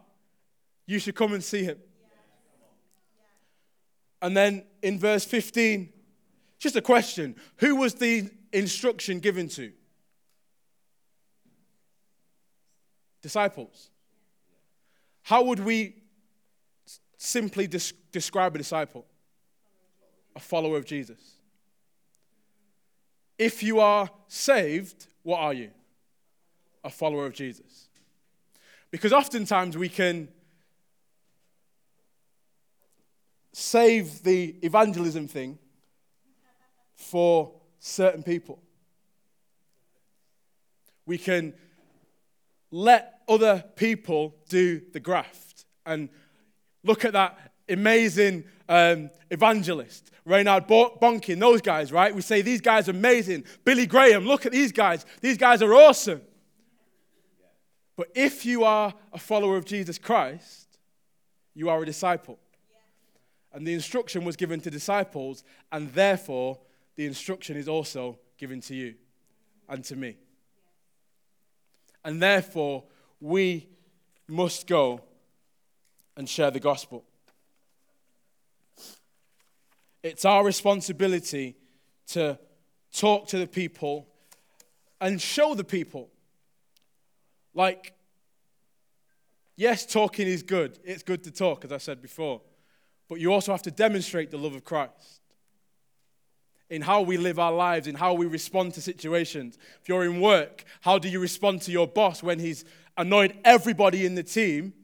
you 0.87 0.99
should 1.01 1.17
come 1.17 1.35
and 1.35 1.45
see 1.45 1.65
Him. 1.65 1.77
And 4.23 4.35
then 4.35 4.65
in 4.83 4.99
verse 4.99 5.27
15, 5.27 5.93
just 6.59 6.77
a 6.77 6.83
question 6.83 7.37
Who 7.57 7.77
was 7.77 7.95
the 7.95 8.31
instruction 8.53 9.21
given 9.21 9.49
to? 9.51 9.73
Disciples. 13.23 13.91
How 15.23 15.43
would 15.43 15.61
we 15.61 15.97
simply 17.17 17.67
des- 17.67 17.93
describe 18.13 18.55
a 18.55 18.59
disciple? 18.59 19.05
A 20.37 20.41
follower 20.41 20.77
of 20.77 20.87
Jesus. 20.87 21.19
If 23.37 23.63
you 23.63 23.81
are 23.81 24.09
saved, 24.29 25.07
what 25.23 25.39
are 25.41 25.53
you? 25.53 25.71
A 26.85 26.91
follower 26.91 27.27
of 27.27 27.35
Jesus. 27.35 27.89
Because 28.91 29.13
oftentimes 29.13 29.77
we 29.77 29.89
can 29.89 30.29
save 33.53 34.23
the 34.23 34.57
evangelism 34.63 35.29
thing 35.29 35.59
for 36.99 37.53
certain 37.79 38.23
people. 38.23 38.59
We 41.07 41.17
can 41.17 41.55
let 42.71 43.21
other 43.29 43.65
people 43.77 44.35
do 44.49 44.83
the 44.93 45.01
graft 45.01 45.65
and 45.87 46.11
look 46.83 47.05
at 47.05 47.15
that 47.15 47.53
amazing 47.69 48.45
um, 48.69 49.11
evangelist, 49.31 50.11
Reinhard 50.25 50.67
Bonnke, 50.67 51.39
those 51.39 51.63
guys, 51.63 51.93
right? 51.93 52.15
We 52.15 52.21
say 52.21 52.43
these 52.43 52.61
guys 52.61 52.89
are 52.89 52.93
amazing. 52.93 53.45
Billy 53.65 53.87
Graham, 53.87 54.27
look 54.27 54.45
at 54.45 54.53
these 54.53 54.73
guys. 54.73 55.07
These 55.23 55.39
guys 55.39 55.63
are 55.63 55.73
awesome. 55.73 56.21
But 57.97 58.09
if 58.15 58.45
you 58.45 58.65
are 58.65 58.93
a 59.13 59.19
follower 59.19 59.57
of 59.57 59.65
Jesus 59.65 59.99
Christ, 59.99 60.79
you 61.55 61.71
are 61.71 61.83
a 61.83 61.87
disciple. 61.87 62.39
And 63.53 63.67
the 63.67 63.73
instruction 63.73 64.25
was 64.25 64.37
given 64.37 64.61
to 64.61 64.71
disciples, 64.71 65.43
and 65.73 65.93
therefore 65.95 66.59
the 66.99 67.07
instruction 67.07 67.57
is 67.57 67.69
also 67.69 68.19
given 68.37 68.61
to 68.61 68.75
you 68.75 68.93
and 69.69 69.85
to 69.85 69.95
me. 69.95 70.17
And 72.05 72.21
therefore, 72.21 72.83
we 73.21 73.69
must 74.27 74.67
go 74.67 75.03
and 76.17 76.29
share 76.29 76.51
the 76.51 76.59
gospel. 76.59 77.05
It's 80.03 80.25
our 80.25 80.45
responsibility 80.45 81.55
to 82.09 82.37
talk 82.93 83.29
to 83.29 83.39
the 83.39 83.47
people 83.47 84.09
and 85.01 85.23
show 85.23 85.55
the 85.55 85.63
people. 85.63 86.09
Like, 87.55 87.93
yes, 89.55 89.87
talking 89.87 90.27
is 90.27 90.43
good. 90.43 90.81
It's 90.83 91.05
good 91.05 91.23
to 91.23 91.31
talk, 91.31 91.65
as 91.65 91.71
I 91.71 91.79
said 91.79 92.03
before. 92.03 92.41
But 93.09 93.21
you 93.21 93.33
also 93.33 93.53
have 93.53 93.63
to 93.63 93.71
demonstrate 93.71 94.33
the 94.33 94.37
love 94.37 94.57
of 94.57 94.65
Christ 94.65 95.21
in 96.71 96.83
how 96.83 97.01
we 97.01 97.17
live 97.17 97.39
our 97.39 97.53
lives, 97.53 97.87
in 97.87 97.95
how 97.95 98.15
we 98.15 98.27
respond 98.27 98.75
to 98.75 98.81
situations. 98.81 99.59
If 99.81 99.89
you're 99.89 100.05
in 100.05 100.21
work, 100.21 100.65
how 100.83 100.99
do 100.99 101.09
you 101.09 101.21
respond 101.21 101.63
to 101.63 101.71
your 101.71 101.87
boss 101.87 102.23
when 102.23 102.39
he's 102.39 102.65
annoyed 102.97 103.35
everybody 103.45 104.05
in 104.05 104.15
the 104.15 104.23
team? 104.23 104.75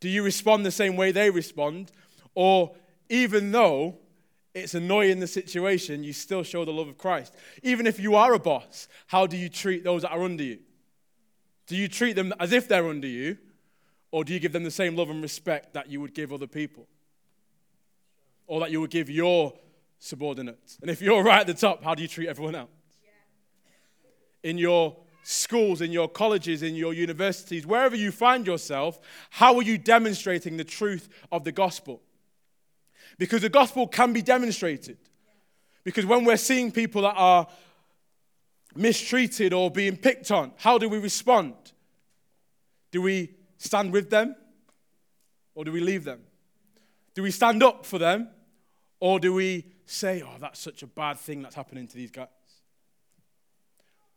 Do 0.00 0.08
you 0.08 0.22
respond 0.22 0.64
the 0.64 0.70
same 0.70 0.96
way 0.96 1.12
they 1.12 1.30
respond? 1.30 1.92
Or 2.34 2.74
even 3.08 3.52
though 3.52 3.98
it's 4.54 4.74
annoying 4.74 5.20
the 5.20 5.26
situation, 5.26 6.02
you 6.02 6.12
still 6.12 6.42
show 6.42 6.64
the 6.64 6.72
love 6.72 6.88
of 6.88 6.98
Christ. 6.98 7.34
Even 7.62 7.86
if 7.86 8.00
you 8.00 8.16
are 8.16 8.32
a 8.32 8.38
boss, 8.38 8.88
how 9.06 9.26
do 9.26 9.36
you 9.36 9.48
treat 9.48 9.84
those 9.84 10.02
that 10.02 10.10
are 10.10 10.22
under 10.22 10.42
you? 10.42 10.58
Do 11.66 11.76
you 11.76 11.86
treat 11.86 12.16
them 12.16 12.32
as 12.40 12.52
if 12.52 12.66
they're 12.66 12.88
under 12.88 13.06
you? 13.06 13.38
Or 14.10 14.24
do 14.24 14.32
you 14.32 14.40
give 14.40 14.52
them 14.52 14.64
the 14.64 14.70
same 14.70 14.96
love 14.96 15.10
and 15.10 15.22
respect 15.22 15.74
that 15.74 15.90
you 15.90 16.00
would 16.00 16.14
give 16.14 16.32
other 16.32 16.46
people? 16.46 16.86
Or 18.46 18.60
that 18.60 18.70
you 18.70 18.80
would 18.80 18.90
give 18.90 19.10
your 19.10 19.52
subordinates? 19.98 20.78
And 20.80 20.90
if 20.90 21.00
you're 21.00 21.22
right 21.24 21.40
at 21.40 21.46
the 21.46 21.54
top, 21.54 21.82
how 21.82 21.94
do 21.94 22.02
you 22.02 22.08
treat 22.08 22.28
everyone 22.28 22.54
else? 22.54 22.70
In 24.42 24.56
your 24.58 24.96
schools, 25.22 25.80
in 25.80 25.92
your 25.92 26.08
colleges, 26.08 26.62
in 26.62 26.74
your 26.74 26.94
universities, 26.94 27.66
wherever 27.66 27.96
you 27.96 28.10
find 28.10 28.46
yourself, 28.46 28.98
how 29.30 29.56
are 29.56 29.62
you 29.62 29.76
demonstrating 29.76 30.56
the 30.56 30.64
truth 30.64 31.08
of 31.30 31.44
the 31.44 31.52
gospel? 31.52 32.00
Because 33.18 33.42
the 33.42 33.48
gospel 33.48 33.86
can 33.86 34.12
be 34.12 34.22
demonstrated. 34.22 34.96
Because 35.84 36.06
when 36.06 36.24
we're 36.24 36.36
seeing 36.36 36.70
people 36.70 37.02
that 37.02 37.14
are 37.16 37.46
mistreated 38.74 39.52
or 39.52 39.70
being 39.70 39.96
picked 39.96 40.30
on, 40.30 40.52
how 40.56 40.78
do 40.78 40.88
we 40.88 40.98
respond? 40.98 41.54
Do 42.90 43.02
we 43.02 43.34
stand 43.58 43.92
with 43.92 44.08
them 44.08 44.36
or 45.54 45.64
do 45.64 45.72
we 45.72 45.80
leave 45.80 46.04
them? 46.04 46.20
Do 47.14 47.22
we 47.22 47.30
stand 47.32 47.62
up 47.62 47.84
for 47.84 47.98
them 47.98 48.28
or 49.00 49.18
do 49.18 49.34
we 49.34 49.66
say, 49.90 50.22
oh, 50.24 50.36
that's 50.38 50.60
such 50.60 50.82
a 50.82 50.86
bad 50.86 51.18
thing 51.18 51.42
that's 51.42 51.54
happening 51.54 51.86
to 51.86 51.96
these 51.96 52.10
guys? 52.10 52.28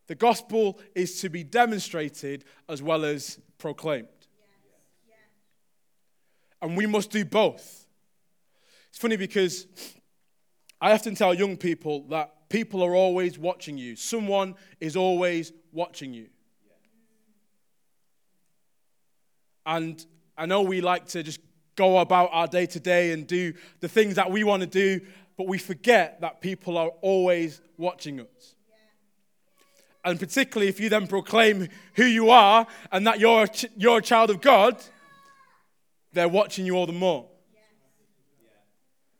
The 0.07 0.15
gospel 0.15 0.79
is 0.93 1.21
to 1.21 1.29
be 1.29 1.43
demonstrated 1.43 2.43
as 2.67 2.81
well 2.81 3.05
as 3.05 3.39
proclaimed. 3.57 4.07
And 6.61 6.75
we 6.75 6.85
must 6.85 7.11
do 7.11 7.23
both. 7.25 7.87
It's 8.89 8.97
funny 8.97 9.15
because 9.15 9.67
I 10.81 10.91
often 10.91 11.15
tell 11.15 11.33
young 11.33 11.57
people 11.57 12.05
that 12.09 12.49
people 12.49 12.83
are 12.83 12.93
always 12.93 13.39
watching 13.39 13.77
you, 13.77 13.95
someone 13.95 14.55
is 14.79 14.95
always 14.95 15.53
watching 15.71 16.13
you. 16.13 16.27
And 19.65 20.05
I 20.37 20.45
know 20.45 20.61
we 20.61 20.81
like 20.81 21.05
to 21.09 21.23
just 21.23 21.39
go 21.75 21.99
about 21.99 22.29
our 22.33 22.47
day 22.47 22.65
to 22.65 22.79
day 22.79 23.11
and 23.11 23.25
do 23.25 23.53
the 23.79 23.87
things 23.87 24.15
that 24.15 24.29
we 24.29 24.43
want 24.43 24.61
to 24.61 24.67
do, 24.67 25.05
but 25.41 25.47
we 25.47 25.57
forget 25.57 26.21
that 26.21 26.39
people 26.39 26.77
are 26.77 26.89
always 27.01 27.61
watching 27.75 28.19
us. 28.19 28.53
And 30.05 30.19
particularly 30.19 30.67
if 30.67 30.79
you 30.79 30.87
then 30.87 31.07
proclaim 31.07 31.67
who 31.95 32.03
you 32.03 32.29
are 32.29 32.67
and 32.91 33.07
that 33.07 33.19
you're 33.19 33.45
a, 33.45 33.47
ch- 33.47 33.65
you're 33.75 33.97
a 33.97 34.01
child 34.03 34.29
of 34.29 34.39
God, 34.39 34.77
they're 36.13 36.29
watching 36.29 36.67
you 36.67 36.75
all 36.75 36.85
the 36.85 36.93
more. 36.93 37.25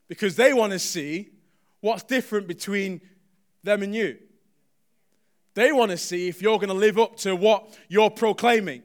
Because 0.06 0.36
they 0.36 0.52
want 0.52 0.72
to 0.72 0.78
see 0.78 1.30
what's 1.80 2.04
different 2.04 2.46
between 2.46 3.00
them 3.64 3.82
and 3.82 3.92
you. 3.92 4.16
They 5.54 5.72
want 5.72 5.90
to 5.90 5.98
see 5.98 6.28
if 6.28 6.40
you're 6.40 6.58
going 6.58 6.68
to 6.68 6.74
live 6.74 7.00
up 7.00 7.16
to 7.16 7.34
what 7.34 7.76
you're 7.88 8.10
proclaiming. 8.10 8.84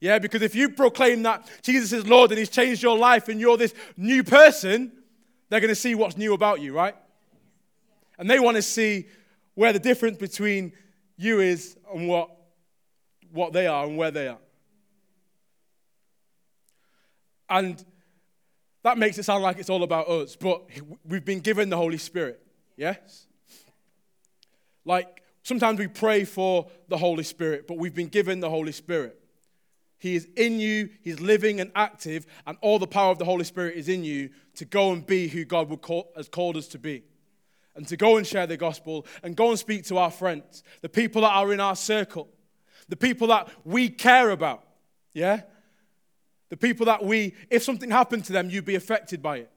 Yeah, 0.00 0.18
because 0.18 0.42
if 0.42 0.56
you 0.56 0.70
proclaim 0.70 1.22
that 1.22 1.48
Jesus 1.62 1.92
is 1.92 2.04
Lord 2.04 2.32
and 2.32 2.38
He's 2.40 2.50
changed 2.50 2.82
your 2.82 2.98
life 2.98 3.28
and 3.28 3.40
you're 3.40 3.56
this 3.56 3.74
new 3.96 4.24
person, 4.24 4.97
they're 5.48 5.60
going 5.60 5.68
to 5.68 5.74
see 5.74 5.94
what's 5.94 6.16
new 6.16 6.34
about 6.34 6.60
you, 6.60 6.72
right? 6.72 6.94
And 8.18 8.28
they 8.28 8.38
want 8.38 8.56
to 8.56 8.62
see 8.62 9.06
where 9.54 9.72
the 9.72 9.78
difference 9.78 10.18
between 10.18 10.72
you 11.16 11.40
is 11.40 11.76
and 11.92 12.08
what, 12.08 12.30
what 13.32 13.52
they 13.52 13.66
are 13.66 13.86
and 13.86 13.96
where 13.96 14.10
they 14.10 14.28
are. 14.28 14.38
And 17.50 17.82
that 18.82 18.98
makes 18.98 19.18
it 19.18 19.24
sound 19.24 19.42
like 19.42 19.58
it's 19.58 19.70
all 19.70 19.82
about 19.82 20.08
us, 20.08 20.36
but 20.36 20.62
we've 21.04 21.24
been 21.24 21.40
given 21.40 21.70
the 21.70 21.76
Holy 21.76 21.98
Spirit, 21.98 22.40
yes? 22.76 23.26
Like 24.84 25.22
sometimes 25.42 25.78
we 25.78 25.88
pray 25.88 26.24
for 26.24 26.68
the 26.88 26.98
Holy 26.98 27.24
Spirit, 27.24 27.66
but 27.66 27.78
we've 27.78 27.94
been 27.94 28.08
given 28.08 28.40
the 28.40 28.50
Holy 28.50 28.72
Spirit. 28.72 29.20
He 29.98 30.14
is 30.14 30.28
in 30.36 30.60
you, 30.60 30.90
He's 31.02 31.20
living 31.20 31.60
and 31.60 31.72
active, 31.74 32.26
and 32.46 32.56
all 32.60 32.78
the 32.78 32.86
power 32.86 33.10
of 33.10 33.18
the 33.18 33.24
Holy 33.24 33.44
Spirit 33.44 33.76
is 33.76 33.88
in 33.88 34.04
you 34.04 34.30
to 34.54 34.64
go 34.64 34.92
and 34.92 35.04
be 35.04 35.28
who 35.28 35.44
God 35.44 35.68
call, 35.82 36.12
has 36.16 36.28
called 36.28 36.56
us 36.56 36.68
to 36.68 36.78
be. 36.78 37.02
And 37.74 37.86
to 37.88 37.96
go 37.96 38.16
and 38.16 38.26
share 38.26 38.46
the 38.46 38.56
gospel 38.56 39.06
and 39.22 39.36
go 39.36 39.50
and 39.50 39.58
speak 39.58 39.84
to 39.86 39.98
our 39.98 40.10
friends, 40.10 40.62
the 40.80 40.88
people 40.88 41.22
that 41.22 41.32
are 41.32 41.52
in 41.52 41.60
our 41.60 41.76
circle, 41.76 42.28
the 42.88 42.96
people 42.96 43.28
that 43.28 43.48
we 43.64 43.88
care 43.88 44.30
about. 44.30 44.64
Yeah? 45.12 45.42
The 46.48 46.56
people 46.56 46.86
that 46.86 47.04
we, 47.04 47.34
if 47.50 47.62
something 47.62 47.90
happened 47.90 48.24
to 48.26 48.32
them, 48.32 48.50
you'd 48.50 48.64
be 48.64 48.74
affected 48.74 49.22
by 49.22 49.38
it. 49.38 49.50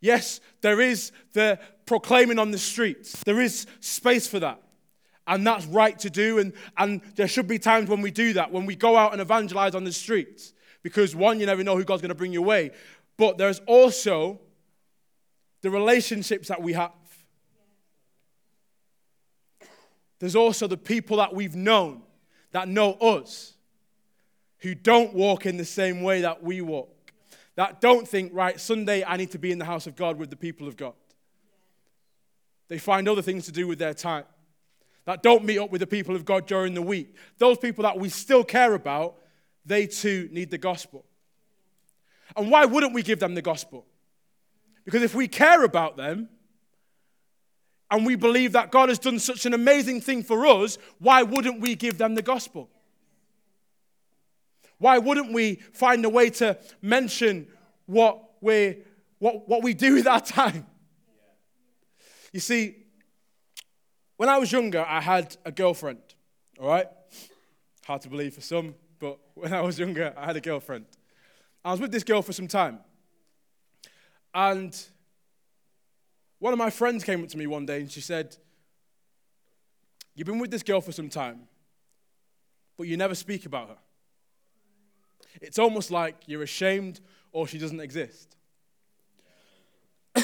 Yes, 0.00 0.40
there 0.60 0.80
is 0.80 1.12
the 1.32 1.58
proclaiming 1.84 2.38
on 2.38 2.50
the 2.50 2.58
streets, 2.58 3.22
there 3.24 3.40
is 3.40 3.66
space 3.80 4.26
for 4.26 4.40
that. 4.40 4.62
And 5.26 5.46
that's 5.46 5.66
right 5.66 5.98
to 6.00 6.10
do. 6.10 6.38
And, 6.38 6.52
and 6.76 7.00
there 7.16 7.28
should 7.28 7.46
be 7.46 7.58
times 7.58 7.88
when 7.88 8.00
we 8.00 8.10
do 8.10 8.32
that, 8.34 8.50
when 8.50 8.66
we 8.66 8.74
go 8.74 8.96
out 8.96 9.12
and 9.12 9.20
evangelize 9.20 9.74
on 9.74 9.84
the 9.84 9.92
streets. 9.92 10.54
Because 10.82 11.14
one, 11.14 11.40
you 11.40 11.46
never 11.46 11.62
know 11.62 11.76
who 11.76 11.84
God's 11.84 12.02
going 12.02 12.10
to 12.10 12.14
bring 12.14 12.32
your 12.32 12.42
way. 12.42 12.70
But 13.16 13.38
there's 13.38 13.60
also 13.66 14.40
the 15.62 15.70
relationships 15.70 16.48
that 16.48 16.62
we 16.62 16.72
have. 16.72 16.92
There's 20.18 20.36
also 20.36 20.66
the 20.66 20.76
people 20.76 21.18
that 21.18 21.34
we've 21.34 21.56
known 21.56 22.02
that 22.52 22.68
know 22.68 22.92
us, 22.94 23.54
who 24.58 24.74
don't 24.74 25.14
walk 25.14 25.46
in 25.46 25.56
the 25.56 25.64
same 25.64 26.02
way 26.02 26.22
that 26.22 26.42
we 26.42 26.60
walk, 26.60 27.12
that 27.54 27.80
don't 27.80 28.06
think, 28.06 28.32
right, 28.34 28.60
Sunday 28.60 29.04
I 29.04 29.16
need 29.16 29.30
to 29.30 29.38
be 29.38 29.52
in 29.52 29.58
the 29.58 29.64
house 29.64 29.86
of 29.86 29.96
God 29.96 30.18
with 30.18 30.30
the 30.30 30.36
people 30.36 30.66
of 30.66 30.76
God. 30.76 30.94
They 32.68 32.78
find 32.78 33.08
other 33.08 33.22
things 33.22 33.46
to 33.46 33.52
do 33.52 33.66
with 33.66 33.78
their 33.78 33.94
time 33.94 34.24
that 35.04 35.22
don't 35.22 35.44
meet 35.44 35.58
up 35.58 35.70
with 35.70 35.80
the 35.80 35.86
people 35.86 36.14
of 36.14 36.24
God 36.24 36.46
during 36.46 36.74
the 36.74 36.82
week. 36.82 37.14
Those 37.38 37.58
people 37.58 37.82
that 37.82 37.98
we 37.98 38.08
still 38.08 38.44
care 38.44 38.74
about, 38.74 39.16
they 39.64 39.86
too 39.86 40.28
need 40.32 40.50
the 40.50 40.58
gospel. 40.58 41.04
And 42.36 42.50
why 42.50 42.64
wouldn't 42.64 42.92
we 42.92 43.02
give 43.02 43.18
them 43.18 43.34
the 43.34 43.42
gospel? 43.42 43.86
Because 44.84 45.02
if 45.02 45.14
we 45.14 45.28
care 45.28 45.64
about 45.64 45.96
them 45.96 46.28
and 47.90 48.06
we 48.06 48.14
believe 48.14 48.52
that 48.52 48.70
God 48.70 48.88
has 48.88 48.98
done 48.98 49.18
such 49.18 49.46
an 49.46 49.54
amazing 49.54 50.00
thing 50.00 50.22
for 50.22 50.46
us, 50.46 50.78
why 50.98 51.22
wouldn't 51.22 51.60
we 51.60 51.74
give 51.74 51.98
them 51.98 52.14
the 52.14 52.22
gospel? 52.22 52.70
Why 54.78 54.98
wouldn't 54.98 55.32
we 55.32 55.56
find 55.72 56.04
a 56.04 56.08
way 56.08 56.30
to 56.30 56.58
mention 56.80 57.48
what 57.86 58.22
we, 58.40 58.78
what, 59.18 59.48
what 59.48 59.62
we 59.62 59.74
do 59.74 59.94
with 59.94 60.06
our 60.06 60.20
time? 60.20 60.66
You 62.32 62.40
see, 62.40 62.79
when 64.20 64.28
I 64.28 64.36
was 64.36 64.52
younger, 64.52 64.84
I 64.86 65.00
had 65.00 65.34
a 65.46 65.50
girlfriend, 65.50 66.02
all 66.60 66.68
right? 66.68 66.86
Hard 67.86 68.02
to 68.02 68.10
believe 68.10 68.34
for 68.34 68.42
some, 68.42 68.74
but 68.98 69.18
when 69.34 69.54
I 69.54 69.62
was 69.62 69.78
younger, 69.78 70.12
I 70.14 70.26
had 70.26 70.36
a 70.36 70.42
girlfriend. 70.42 70.84
I 71.64 71.70
was 71.70 71.80
with 71.80 71.90
this 71.90 72.04
girl 72.04 72.20
for 72.20 72.34
some 72.34 72.46
time. 72.46 72.80
And 74.34 74.78
one 76.38 76.52
of 76.52 76.58
my 76.58 76.68
friends 76.68 77.02
came 77.02 77.22
up 77.22 77.30
to 77.30 77.38
me 77.38 77.46
one 77.46 77.64
day 77.64 77.80
and 77.80 77.90
she 77.90 78.02
said, 78.02 78.36
You've 80.14 80.26
been 80.26 80.38
with 80.38 80.50
this 80.50 80.62
girl 80.62 80.82
for 80.82 80.92
some 80.92 81.08
time, 81.08 81.48
but 82.76 82.88
you 82.88 82.98
never 82.98 83.14
speak 83.14 83.46
about 83.46 83.70
her. 83.70 83.78
It's 85.40 85.58
almost 85.58 85.90
like 85.90 86.16
you're 86.26 86.42
ashamed 86.42 87.00
or 87.32 87.46
she 87.46 87.56
doesn't 87.56 87.80
exist. 87.80 88.36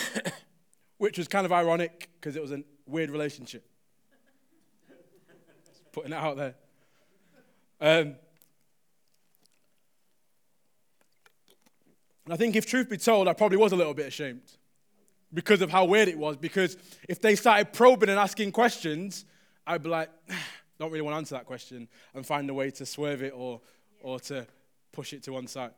Which 0.99 1.17
was 1.17 1.29
kind 1.29 1.47
of 1.47 1.53
ironic 1.53 2.11
because 2.21 2.37
it 2.37 2.43
was 2.43 2.53
a 2.53 2.63
weird 2.87 3.09
relationship. 3.09 3.67
Putting 5.97 6.13
it 6.13 6.17
out 6.17 6.37
there. 6.37 6.55
Um, 7.81 8.17
I 12.29 12.37
think 12.37 12.55
if 12.55 12.67
truth 12.67 12.91
be 12.91 12.99
told, 12.99 13.29
I 13.29 13.33
probably 13.33 13.57
was 13.57 13.73
a 13.73 13.77
little 13.77 13.95
bit 13.95 14.05
ashamed 14.05 14.43
because 15.33 15.63
of 15.63 15.71
how 15.71 15.87
weird 15.87 16.09
it 16.09 16.19
was. 16.19 16.37
Because 16.37 16.77
if 17.09 17.19
they 17.23 17.35
started 17.35 17.73
probing 17.73 18.11
and 18.11 18.19
asking 18.19 18.53
questions, 18.53 19.25
I'd 19.67 19.83
be 19.83 19.89
like, 19.89 20.11
don't 20.79 20.93
really 20.93 21.01
want 21.01 21.15
to 21.15 21.17
answer 21.17 21.35
that 21.37 21.47
question 21.47 21.89
and 22.13 22.27
find 22.27 22.51
a 22.51 22.55
way 22.55 22.71
to 22.73 22.85
swerve 22.85 23.23
it 23.23 23.33
or, 23.35 23.63
or 24.03 24.21
to 24.21 24.47
push 24.93 25.15
it 25.15 25.23
to 25.23 25.33
one 25.33 25.47
side. 25.47 25.73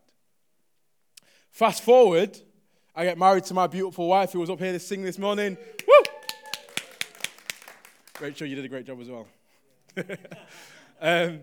Fast 1.52 1.84
forward, 1.84 2.37
I 2.92 3.04
get 3.04 3.18
married 3.18 3.44
to 3.44 3.54
my 3.54 3.68
beautiful 3.68 4.08
wife 4.08 4.32
who 4.32 4.40
was 4.40 4.50
up 4.50 4.58
here 4.58 4.72
to 4.72 4.80
sing 4.80 5.04
this 5.04 5.16
morning. 5.16 5.56
Woo! 5.87 6.12
Rachel, 8.20 8.48
you 8.48 8.56
did 8.56 8.64
a 8.64 8.68
great 8.68 8.84
job 8.84 9.00
as 9.00 9.08
well. 9.08 9.28
um, 11.00 11.40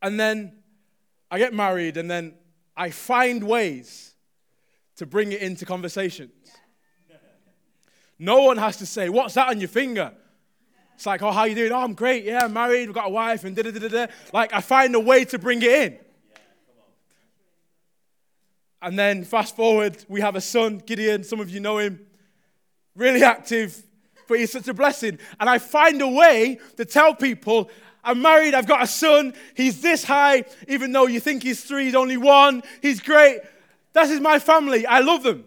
and 0.00 0.18
then 0.18 0.52
I 1.30 1.38
get 1.38 1.54
married, 1.54 1.96
and 1.96 2.10
then 2.10 2.34
I 2.76 2.90
find 2.90 3.44
ways 3.44 4.14
to 4.96 5.06
bring 5.06 5.32
it 5.32 5.40
into 5.40 5.64
conversations. 5.64 6.32
No 8.18 8.42
one 8.42 8.56
has 8.56 8.76
to 8.76 8.86
say, 8.86 9.08
What's 9.08 9.34
that 9.34 9.48
on 9.48 9.58
your 9.58 9.68
finger? 9.68 10.12
It's 10.94 11.06
like, 11.06 11.22
Oh, 11.22 11.32
how 11.32 11.44
you 11.44 11.54
doing? 11.54 11.72
Oh, 11.72 11.80
I'm 11.80 11.94
great. 11.94 12.24
Yeah, 12.24 12.44
I'm 12.44 12.52
married. 12.52 12.88
We've 12.88 12.94
got 12.94 13.06
a 13.06 13.10
wife, 13.10 13.44
and 13.44 13.56
da 13.56 13.62
da 13.62 13.70
da 13.70 13.88
da. 13.88 14.06
Like, 14.32 14.52
I 14.52 14.60
find 14.60 14.94
a 14.94 15.00
way 15.00 15.24
to 15.26 15.38
bring 15.38 15.62
it 15.62 15.70
in. 15.70 15.98
And 18.80 18.98
then 18.98 19.24
fast 19.24 19.54
forward, 19.54 20.04
we 20.08 20.20
have 20.20 20.34
a 20.34 20.40
son, 20.40 20.78
Gideon. 20.78 21.22
Some 21.24 21.40
of 21.40 21.50
you 21.50 21.60
know 21.60 21.78
him. 21.78 22.06
Really 22.94 23.22
active, 23.22 23.80
but 24.32 24.40
he's 24.40 24.50
such 24.50 24.66
a 24.66 24.72
blessing. 24.72 25.18
And 25.38 25.50
I 25.50 25.58
find 25.58 26.00
a 26.00 26.08
way 26.08 26.58
to 26.78 26.86
tell 26.86 27.14
people, 27.14 27.68
I'm 28.02 28.22
married, 28.22 28.54
I've 28.54 28.66
got 28.66 28.82
a 28.82 28.86
son, 28.86 29.34
he's 29.54 29.82
this 29.82 30.04
high, 30.04 30.46
even 30.68 30.90
though 30.90 31.06
you 31.06 31.20
think 31.20 31.42
he's 31.42 31.62
three, 31.62 31.84
he's 31.84 31.94
only 31.94 32.16
one, 32.16 32.62
he's 32.80 32.98
great. 32.98 33.40
That 33.92 34.08
is 34.08 34.22
my 34.22 34.38
family. 34.38 34.86
I 34.86 35.00
love 35.00 35.22
them. 35.22 35.44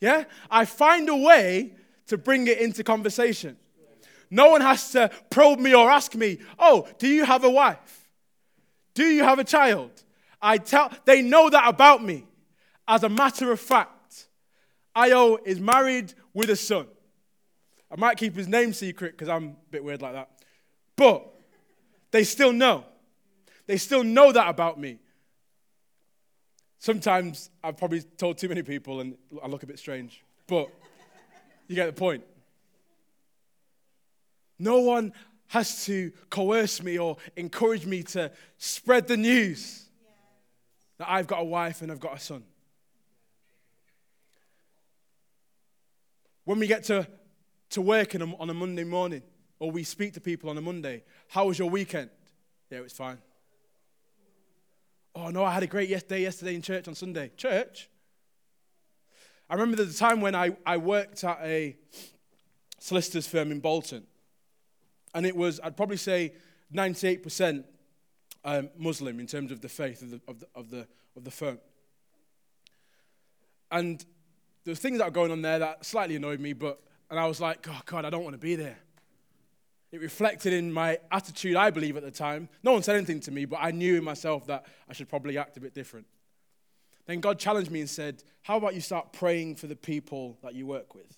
Yeah? 0.00 0.24
I 0.50 0.64
find 0.64 1.08
a 1.08 1.14
way 1.14 1.74
to 2.08 2.18
bring 2.18 2.48
it 2.48 2.58
into 2.58 2.82
conversation. 2.82 3.56
No 4.28 4.50
one 4.50 4.60
has 4.60 4.90
to 4.90 5.08
probe 5.30 5.60
me 5.60 5.72
or 5.72 5.88
ask 5.88 6.16
me, 6.16 6.40
oh, 6.58 6.88
do 6.98 7.06
you 7.06 7.24
have 7.24 7.44
a 7.44 7.50
wife? 7.50 8.08
Do 8.94 9.04
you 9.04 9.22
have 9.22 9.38
a 9.38 9.44
child? 9.44 9.92
I 10.42 10.58
tell, 10.58 10.90
they 11.04 11.22
know 11.22 11.48
that 11.48 11.68
about 11.68 12.02
me. 12.02 12.26
As 12.88 13.04
a 13.04 13.08
matter 13.08 13.52
of 13.52 13.60
fact, 13.60 14.26
Ayo 14.96 15.38
is 15.46 15.60
married 15.60 16.12
with 16.34 16.50
a 16.50 16.56
son. 16.56 16.88
I 17.96 17.98
might 17.98 18.18
keep 18.18 18.36
his 18.36 18.46
name 18.46 18.74
secret 18.74 19.12
because 19.12 19.30
I'm 19.30 19.44
a 19.44 19.70
bit 19.70 19.82
weird 19.82 20.02
like 20.02 20.12
that. 20.12 20.28
But 20.96 21.26
they 22.10 22.24
still 22.24 22.52
know. 22.52 22.84
They 23.66 23.78
still 23.78 24.04
know 24.04 24.32
that 24.32 24.48
about 24.48 24.78
me. 24.78 24.98
Sometimes 26.78 27.48
I've 27.64 27.78
probably 27.78 28.02
told 28.02 28.36
too 28.36 28.48
many 28.48 28.62
people 28.62 29.00
and 29.00 29.16
I 29.42 29.46
look 29.46 29.62
a 29.62 29.66
bit 29.66 29.78
strange. 29.78 30.22
But 30.46 30.68
you 31.68 31.74
get 31.74 31.86
the 31.86 31.98
point. 31.98 32.22
No 34.58 34.80
one 34.80 35.14
has 35.48 35.86
to 35.86 36.12
coerce 36.28 36.82
me 36.82 36.98
or 36.98 37.16
encourage 37.36 37.86
me 37.86 38.02
to 38.02 38.30
spread 38.58 39.08
the 39.08 39.16
news 39.16 39.88
that 40.98 41.10
I've 41.10 41.26
got 41.26 41.40
a 41.40 41.44
wife 41.44 41.80
and 41.80 41.90
I've 41.90 42.00
got 42.00 42.16
a 42.16 42.20
son. 42.20 42.44
When 46.44 46.58
we 46.58 46.66
get 46.66 46.84
to, 46.84 47.06
to 47.70 47.80
work 47.80 48.14
a, 48.14 48.22
on 48.22 48.50
a 48.50 48.54
Monday 48.54 48.84
morning, 48.84 49.22
or 49.58 49.70
we 49.70 49.82
speak 49.82 50.14
to 50.14 50.20
people 50.20 50.50
on 50.50 50.58
a 50.58 50.60
Monday, 50.60 51.02
how 51.28 51.46
was 51.46 51.58
your 51.58 51.70
weekend? 51.70 52.10
Yeah, 52.70 52.78
it 52.78 52.84
was 52.84 52.92
fine. 52.92 53.18
Oh, 55.14 55.30
no, 55.30 55.44
I 55.44 55.52
had 55.52 55.62
a 55.62 55.66
great 55.66 55.88
day 56.08 56.22
yesterday 56.22 56.54
in 56.54 56.62
church 56.62 56.88
on 56.88 56.94
Sunday. 56.94 57.30
Church? 57.36 57.88
I 59.48 59.54
remember 59.54 59.82
the 59.82 59.92
time 59.92 60.20
when 60.20 60.34
I, 60.34 60.56
I 60.66 60.76
worked 60.76 61.24
at 61.24 61.38
a 61.42 61.76
solicitor's 62.78 63.26
firm 63.26 63.50
in 63.50 63.60
Bolton. 63.60 64.04
And 65.14 65.24
it 65.24 65.34
was, 65.34 65.60
I'd 65.62 65.76
probably 65.76 65.96
say, 65.96 66.34
98% 66.74 67.64
um, 68.44 68.68
Muslim 68.76 69.20
in 69.20 69.26
terms 69.26 69.50
of 69.50 69.60
the 69.60 69.68
faith 69.68 70.02
of 70.02 70.10
the, 70.10 70.20
of 70.28 70.40
the, 70.40 70.46
of 70.54 70.70
the, 70.70 70.86
of 71.16 71.24
the 71.24 71.30
firm. 71.30 71.58
And 73.70 74.04
there 74.64 74.72
were 74.72 74.76
things 74.76 74.98
that 74.98 75.06
were 75.06 75.12
going 75.12 75.30
on 75.30 75.42
there 75.42 75.60
that 75.60 75.84
slightly 75.84 76.16
annoyed 76.16 76.40
me, 76.40 76.52
but 76.52 76.80
and 77.10 77.18
I 77.18 77.26
was 77.26 77.40
like, 77.40 77.66
oh 77.68 77.80
God, 77.86 78.04
I 78.04 78.10
don't 78.10 78.24
want 78.24 78.34
to 78.34 78.38
be 78.38 78.56
there. 78.56 78.78
It 79.92 80.00
reflected 80.00 80.52
in 80.52 80.72
my 80.72 80.98
attitude, 81.10 81.56
I 81.56 81.70
believe, 81.70 81.96
at 81.96 82.02
the 82.02 82.10
time. 82.10 82.48
No 82.62 82.72
one 82.72 82.82
said 82.82 82.96
anything 82.96 83.20
to 83.20 83.30
me, 83.30 83.44
but 83.44 83.60
I 83.62 83.70
knew 83.70 83.96
in 83.96 84.04
myself 84.04 84.46
that 84.46 84.66
I 84.88 84.92
should 84.92 85.08
probably 85.08 85.38
act 85.38 85.56
a 85.56 85.60
bit 85.60 85.74
different. 85.74 86.06
Then 87.06 87.20
God 87.20 87.38
challenged 87.38 87.70
me 87.70 87.80
and 87.80 87.88
said, 87.88 88.22
How 88.42 88.56
about 88.56 88.74
you 88.74 88.80
start 88.80 89.12
praying 89.12 89.56
for 89.56 89.68
the 89.68 89.76
people 89.76 90.38
that 90.42 90.54
you 90.54 90.66
work 90.66 90.94
with? 90.94 91.16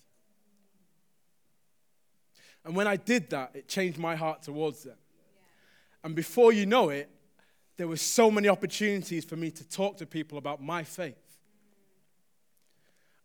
And 2.63 2.75
when 2.75 2.87
I 2.87 2.95
did 2.95 3.31
that, 3.31 3.51
it 3.55 3.67
changed 3.67 3.97
my 3.97 4.15
heart 4.15 4.43
towards 4.43 4.83
them. 4.83 4.97
And 6.03 6.15
before 6.15 6.53
you 6.53 6.65
know 6.65 6.89
it, 6.89 7.09
there 7.77 7.87
were 7.87 7.97
so 7.97 8.29
many 8.29 8.47
opportunities 8.47 9.25
for 9.25 9.35
me 9.35 9.49
to 9.51 9.67
talk 9.67 9.97
to 9.97 10.05
people 10.05 10.37
about 10.37 10.61
my 10.61 10.83
faith. 10.83 11.28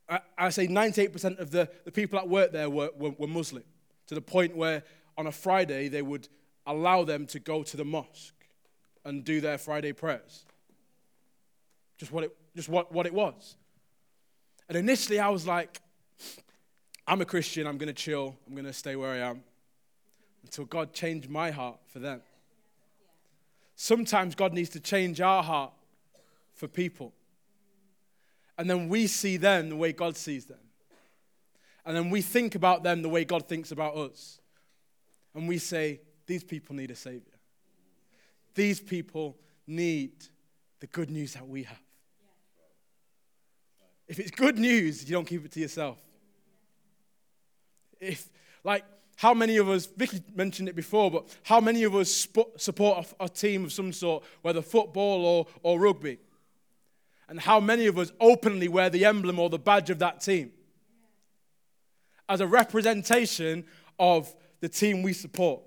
I, 0.08 0.20
I 0.36 0.50
say 0.50 0.68
98% 0.68 1.38
of 1.38 1.50
the, 1.50 1.68
the 1.84 1.90
people 1.90 2.18
that 2.18 2.28
worked 2.28 2.52
there 2.52 2.68
were, 2.68 2.90
were, 2.96 3.10
were 3.10 3.26
Muslim, 3.26 3.64
to 4.06 4.14
the 4.14 4.20
point 4.20 4.56
where 4.56 4.82
on 5.16 5.26
a 5.26 5.32
Friday 5.32 5.88
they 5.88 6.02
would 6.02 6.28
allow 6.66 7.04
them 7.04 7.26
to 7.26 7.38
go 7.38 7.62
to 7.62 7.76
the 7.76 7.84
mosque 7.84 8.34
and 9.04 9.24
do 9.24 9.40
their 9.40 9.58
Friday 9.58 9.92
prayers. 9.92 10.44
Just 11.98 12.12
what 12.12 12.24
it, 12.24 12.36
just 12.56 12.68
what, 12.68 12.92
what 12.92 13.06
it 13.06 13.14
was. 13.14 13.56
And 14.68 14.76
initially 14.76 15.18
I 15.18 15.28
was 15.28 15.46
like, 15.46 15.80
I'm 17.06 17.20
a 17.20 17.24
Christian, 17.24 17.66
I'm 17.66 17.76
going 17.76 17.88
to 17.88 17.92
chill, 17.92 18.36
I'm 18.46 18.54
going 18.54 18.64
to 18.64 18.72
stay 18.72 18.96
where 18.96 19.10
I 19.10 19.18
am. 19.18 19.42
Until 20.42 20.64
God 20.64 20.92
changed 20.92 21.30
my 21.30 21.50
heart 21.50 21.78
for 21.86 21.98
them. 21.98 22.20
Sometimes 23.76 24.34
God 24.34 24.52
needs 24.52 24.70
to 24.70 24.80
change 24.80 25.20
our 25.20 25.42
heart 25.42 25.72
for 26.54 26.68
people. 26.68 27.12
And 28.56 28.70
then 28.70 28.88
we 28.88 29.06
see 29.06 29.36
them 29.36 29.68
the 29.68 29.76
way 29.76 29.92
God 29.92 30.16
sees 30.16 30.46
them. 30.46 30.58
And 31.84 31.96
then 31.96 32.10
we 32.10 32.22
think 32.22 32.54
about 32.54 32.82
them 32.82 33.02
the 33.02 33.08
way 33.08 33.24
God 33.24 33.48
thinks 33.48 33.72
about 33.72 33.96
us. 33.96 34.40
And 35.34 35.48
we 35.48 35.58
say, 35.58 36.00
these 36.26 36.44
people 36.44 36.74
need 36.74 36.90
a 36.90 36.96
Savior. 36.96 37.34
These 38.54 38.80
people 38.80 39.36
need 39.66 40.12
the 40.80 40.86
good 40.86 41.10
news 41.10 41.34
that 41.34 41.46
we 41.46 41.64
have. 41.64 41.78
If 44.06 44.18
it's 44.18 44.30
good 44.30 44.58
news, 44.58 45.08
you 45.08 45.14
don't 45.14 45.26
keep 45.26 45.44
it 45.44 45.52
to 45.52 45.60
yourself. 45.60 45.98
If, 48.00 48.28
like, 48.62 48.84
how 49.16 49.32
many 49.34 49.56
of 49.56 49.68
us, 49.68 49.86
Vicky 49.86 50.22
mentioned 50.34 50.68
it 50.68 50.76
before, 50.76 51.10
but 51.10 51.26
how 51.42 51.60
many 51.60 51.84
of 51.84 51.94
us 51.94 52.28
support 52.56 53.06
a, 53.20 53.28
team 53.28 53.64
of 53.64 53.72
some 53.72 53.92
sort, 53.92 54.24
whether 54.42 54.60
football 54.60 55.24
or, 55.24 55.46
or 55.62 55.80
rugby? 55.80 56.18
And 57.28 57.40
how 57.40 57.60
many 57.60 57.86
of 57.86 57.98
us 57.98 58.12
openly 58.20 58.68
wear 58.68 58.90
the 58.90 59.04
emblem 59.04 59.38
or 59.38 59.48
the 59.48 59.58
badge 59.58 59.90
of 59.90 59.98
that 60.00 60.20
team? 60.20 60.52
As 62.28 62.40
a 62.40 62.46
representation 62.46 63.64
of 63.98 64.34
the 64.60 64.68
team 64.68 65.02
we 65.02 65.12
support. 65.12 65.62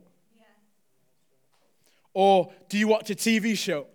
Or 2.13 2.51
do 2.69 2.77
you 2.77 2.87
watch 2.87 3.09
a 3.09 3.15
TV 3.15 3.57
show 3.57 3.87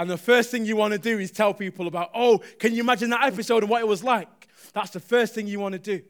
and 0.00 0.08
the 0.08 0.16
first 0.16 0.50
thing 0.50 0.64
you 0.64 0.76
want 0.76 0.94
to 0.94 0.98
do 0.98 1.18
is 1.18 1.30
tell 1.30 1.52
people 1.52 1.86
about, 1.86 2.10
oh, 2.14 2.40
can 2.58 2.74
you 2.74 2.80
imagine 2.80 3.10
that 3.10 3.22
episode 3.22 3.62
and 3.62 3.68
what 3.68 3.82
it 3.82 3.86
was 3.86 4.02
like? 4.02 4.48
That's 4.72 4.88
the 4.92 4.98
first 4.98 5.34
thing 5.34 5.46
you 5.46 5.60
want 5.60 5.74
to 5.74 5.78
do. 5.78 6.02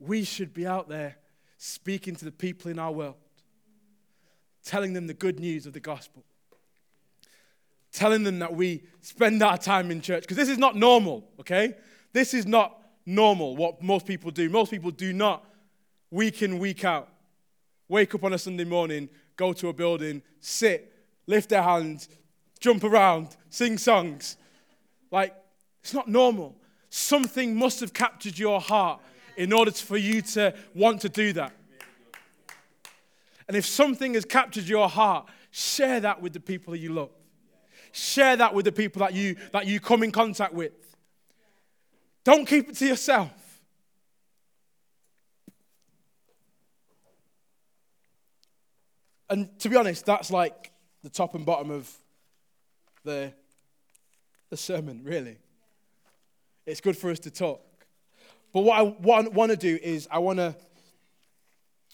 We 0.00 0.24
should 0.24 0.52
be 0.52 0.66
out 0.66 0.88
there 0.88 1.14
speaking 1.58 2.16
to 2.16 2.24
the 2.24 2.32
people 2.32 2.72
in 2.72 2.80
our 2.80 2.90
world, 2.90 3.14
telling 4.64 4.94
them 4.94 5.06
the 5.06 5.14
good 5.14 5.38
news 5.38 5.64
of 5.64 5.74
the 5.74 5.78
gospel, 5.80 6.24
telling 7.92 8.22
them 8.22 8.38
that 8.38 8.54
we 8.54 8.82
spend 9.00 9.42
our 9.42 9.58
time 9.58 9.90
in 9.90 10.00
church, 10.00 10.22
because 10.22 10.36
this 10.36 10.48
is 10.48 10.58
not 10.58 10.76
normal, 10.76 11.28
okay? 11.40 11.74
This 12.12 12.34
is 12.34 12.46
not 12.46 12.80
normal 13.06 13.56
what 13.56 13.82
most 13.82 14.06
people 14.06 14.30
do. 14.30 14.48
Most 14.48 14.70
people 14.70 14.90
do 14.90 15.12
not 15.12 15.44
week 16.10 16.42
in, 16.42 16.58
week 16.58 16.84
out, 16.84 17.08
wake 17.88 18.14
up 18.14 18.24
on 18.24 18.32
a 18.32 18.38
Sunday 18.38 18.64
morning, 18.64 19.08
go 19.36 19.52
to 19.52 19.68
a 19.68 19.72
building, 19.72 20.22
sit, 20.40 20.92
lift 21.26 21.48
their 21.48 21.62
hands, 21.62 22.08
jump 22.60 22.84
around, 22.84 23.36
sing 23.48 23.78
songs. 23.78 24.36
Like, 25.10 25.34
it's 25.82 25.94
not 25.94 26.08
normal. 26.08 26.56
Something 26.90 27.56
must 27.56 27.80
have 27.80 27.92
captured 27.92 28.38
your 28.38 28.60
heart 28.60 29.00
in 29.36 29.52
order 29.52 29.70
for 29.70 29.96
you 29.96 30.22
to 30.22 30.54
want 30.74 31.00
to 31.00 31.08
do 31.08 31.32
that. 31.32 31.52
And 33.48 33.56
if 33.56 33.64
something 33.66 34.14
has 34.14 34.24
captured 34.24 34.68
your 34.68 34.88
heart, 34.88 35.28
share 35.50 36.00
that 36.00 36.20
with 36.20 36.32
the 36.32 36.40
people 36.40 36.72
that 36.72 36.78
you 36.78 36.92
love. 36.92 37.10
Share 37.92 38.36
that 38.36 38.54
with 38.54 38.64
the 38.64 38.72
people 38.72 39.00
that 39.00 39.14
you, 39.14 39.36
that 39.52 39.66
you 39.66 39.80
come 39.80 40.02
in 40.02 40.12
contact 40.12 40.54
with. 40.54 40.72
Don't 42.24 42.46
keep 42.46 42.68
it 42.68 42.76
to 42.76 42.86
yourself. 42.86 43.32
And 49.28 49.58
to 49.60 49.68
be 49.68 49.76
honest, 49.76 50.04
that's 50.04 50.30
like 50.30 50.72
the 51.02 51.08
top 51.08 51.34
and 51.34 51.46
bottom 51.46 51.70
of 51.70 51.90
the, 53.04 53.32
the 54.50 54.56
sermon, 54.56 55.02
really. 55.04 55.38
It's 56.66 56.80
good 56.80 56.96
for 56.96 57.10
us 57.10 57.20
to 57.20 57.30
talk. 57.30 57.62
But 58.52 58.62
what 58.62 58.78
I 58.78 58.82
want, 58.82 59.50
to 59.50 59.56
do 59.56 59.78
is 59.80 60.08
I 60.10 60.18
want 60.18 60.38
to 60.38 60.56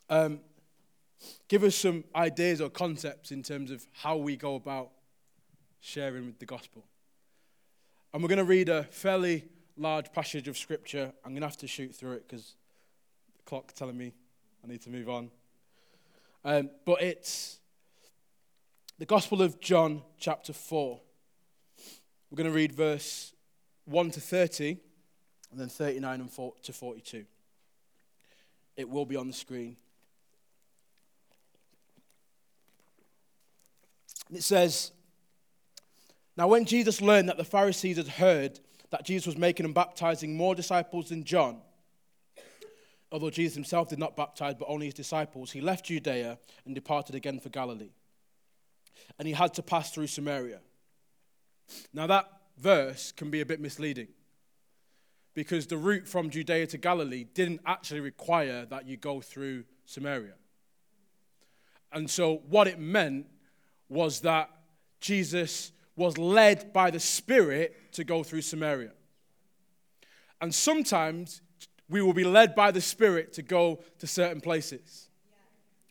um, 0.09 0.41
give 1.49 1.63
us 1.63 1.77
some 1.77 2.05
ideas 2.15 2.61
or 2.61 2.71
concepts 2.71 3.31
in 3.31 3.43
terms 3.43 3.71
of 3.71 3.87
how 3.93 4.17
we 4.17 4.37
go 4.37 4.55
about 4.55 4.91
sharing 5.87 6.27
with 6.27 6.39
the 6.41 6.47
gospel. 6.47 6.85
And 8.13 8.21
we're 8.21 8.29
going 8.29 8.39
to 8.39 8.45
read 8.45 8.69
a 8.69 8.83
fairly 8.83 9.45
large 9.77 10.13
passage 10.13 10.49
of 10.49 10.59
scripture. 10.59 11.13
I'm 11.25 11.31
going 11.31 11.43
to 11.43 11.47
have 11.47 11.57
to 11.59 11.69
shoot 11.69 11.95
through 11.95 12.15
it 12.15 12.27
because 12.27 12.57
the 13.37 13.45
clock's 13.45 13.73
telling 13.73 13.97
me 13.97 14.13
I 14.65 14.67
need 14.67 14.83
to 14.83 14.91
move 14.91 15.09
on. 15.09 15.31
Um, 16.45 16.71
but 16.85 17.03
it's 17.03 17.61
the 18.99 19.07
Gospel 19.07 19.43
of 19.43 19.61
John, 19.61 20.03
chapter 20.19 20.53
4. 20.53 21.01
We're 22.31 22.37
going 22.37 22.51
to 22.51 22.57
read 22.57 22.73
verse 22.73 23.33
1 23.85 24.11
to 24.11 24.21
30 24.21 24.79
and 25.53 25.61
then 25.61 25.69
39 25.69 26.21
and 26.21 26.31
4 26.33 26.53
to 26.65 26.73
42. 26.73 27.25
It 28.77 28.89
will 28.89 29.07
be 29.07 29.15
on 29.15 29.29
the 29.29 29.33
screen. 29.33 29.77
It 34.35 34.43
says, 34.43 34.91
Now 36.37 36.49
when 36.49 36.65
Jesus 36.65 37.01
learned 37.01 37.29
that 37.29 37.37
the 37.37 37.45
Pharisees 37.45 37.97
had 37.97 38.09
heard 38.09 38.61
that 38.91 39.05
Jesus 39.05 39.27
was 39.27 39.37
making 39.37 39.67
and 39.67 39.75
baptizing 39.75 40.37
more 40.37 40.55
disciples 40.55 41.09
than 41.09 41.25
John, 41.25 41.61
although 43.11 43.31
Jesus 43.31 43.55
himself 43.55 43.89
did 43.89 43.99
not 43.99 44.17
baptize 44.17 44.55
but 44.59 44.69
only 44.69 44.87
his 44.87 44.95
disciples, 44.95 45.53
he 45.53 45.61
left 45.61 45.87
Judea 45.87 46.39
and 46.65 46.75
departed 46.75 47.15
again 47.15 47.41
for 47.41 47.49
Galilee. 47.49 47.93
And 49.19 49.27
he 49.27 49.35
had 49.35 49.55
to 49.55 49.63
pass 49.63 49.91
through 49.91 50.07
Samaria. 50.09 50.61
Now, 51.93 52.07
that 52.07 52.31
verse 52.59 53.13
can 53.13 53.31
be 53.31 53.41
a 53.41 53.47
bit 53.47 53.61
misleading 53.61 54.09
because 55.35 55.67
the 55.67 55.77
route 55.77 56.09
from 56.09 56.31
Judea 56.31 56.67
to 56.69 56.79
Galilee 56.79 57.25
didn't 57.35 57.61
actually 57.67 58.01
require 58.01 58.65
that 58.67 58.87
you 58.87 58.97
go 58.97 59.21
through 59.21 59.65
Samaria. 59.85 60.35
And 61.93 62.09
so, 62.11 62.43
what 62.49 62.67
it 62.67 62.79
meant 62.79 63.27
was 63.89 64.21
that 64.21 64.51
Jesus 65.01 65.73
was 65.97 66.19
led 66.19 66.73
by 66.73 66.91
the 66.91 67.01
Spirit 67.01 67.93
to 67.93 68.05
go 68.05 68.23
through 68.23 68.43
Samaria. 68.43 68.93
And 70.41 70.55
sometimes 70.55 71.41
we 71.89 72.03
will 72.03 72.13
be 72.13 72.25
led 72.25 72.55
by 72.55 72.71
the 72.71 72.81
Spirit 72.81 73.33
to 73.35 73.43
go 73.43 73.83
to 73.99 74.07
certain 74.07 74.41
places. 74.41 75.09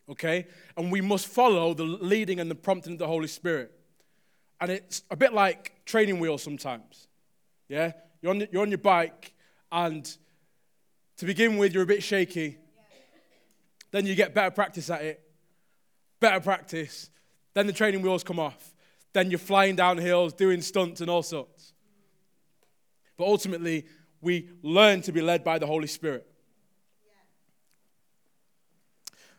Okay? 0.08 0.46
And 0.76 0.92
we 0.92 1.00
must 1.00 1.26
follow 1.26 1.74
the 1.74 1.84
leading 1.84 2.38
and 2.38 2.50
the 2.50 2.54
prompting 2.54 2.94
of 2.94 2.98
the 3.00 3.06
Holy 3.06 3.26
Spirit. 3.26 3.72
And 4.60 4.70
it's 4.70 5.02
a 5.10 5.16
bit 5.16 5.32
like 5.32 5.84
training 5.84 6.20
wheels 6.20 6.42
sometimes. 6.42 7.08
Yeah? 7.68 7.92
You're 8.22 8.30
on, 8.32 8.46
you're 8.52 8.62
on 8.62 8.70
your 8.70 8.78
bike, 8.78 9.34
and 9.72 10.16
to 11.18 11.26
begin 11.26 11.56
with, 11.56 11.74
you're 11.74 11.82
a 11.82 11.86
bit 11.86 12.02
shaky. 12.02 12.58
Then 13.90 14.06
you 14.06 14.14
get 14.14 14.34
better 14.34 14.50
practice 14.50 14.90
at 14.90 15.02
it, 15.02 15.20
better 16.20 16.40
practice. 16.40 17.10
Then 17.54 17.66
the 17.66 17.72
training 17.72 18.02
wheels 18.02 18.22
come 18.22 18.38
off. 18.38 18.74
Then 19.16 19.30
you're 19.30 19.38
flying 19.38 19.76
down 19.76 19.96
hills, 19.96 20.34
doing 20.34 20.60
stunts 20.60 21.00
and 21.00 21.08
all 21.08 21.22
sorts. 21.22 21.72
But 23.16 23.24
ultimately, 23.24 23.86
we 24.20 24.50
learn 24.60 25.00
to 25.00 25.10
be 25.10 25.22
led 25.22 25.42
by 25.42 25.58
the 25.58 25.66
Holy 25.66 25.86
Spirit. 25.86 26.26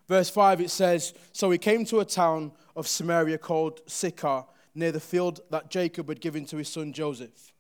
Verse 0.08 0.32
5 0.32 0.62
it 0.62 0.72
says, 0.72 1.14
So 1.32 1.52
he 1.52 1.60
came 1.60 1.86
to 1.86 2.00
a 2.00 2.06
town 2.06 2.54
of 2.76 2.88
Samaria 2.88 3.38
called 3.38 3.82
Sychar, 3.86 4.46
near 4.74 4.92
the 4.92 5.00
field 5.00 5.42
that 5.52 5.70
Jacob 5.70 6.10
had 6.10 6.22
given 6.22 6.46
to 6.46 6.58
his 6.58 6.70
son 6.70 6.92
Joseph. 6.92 7.54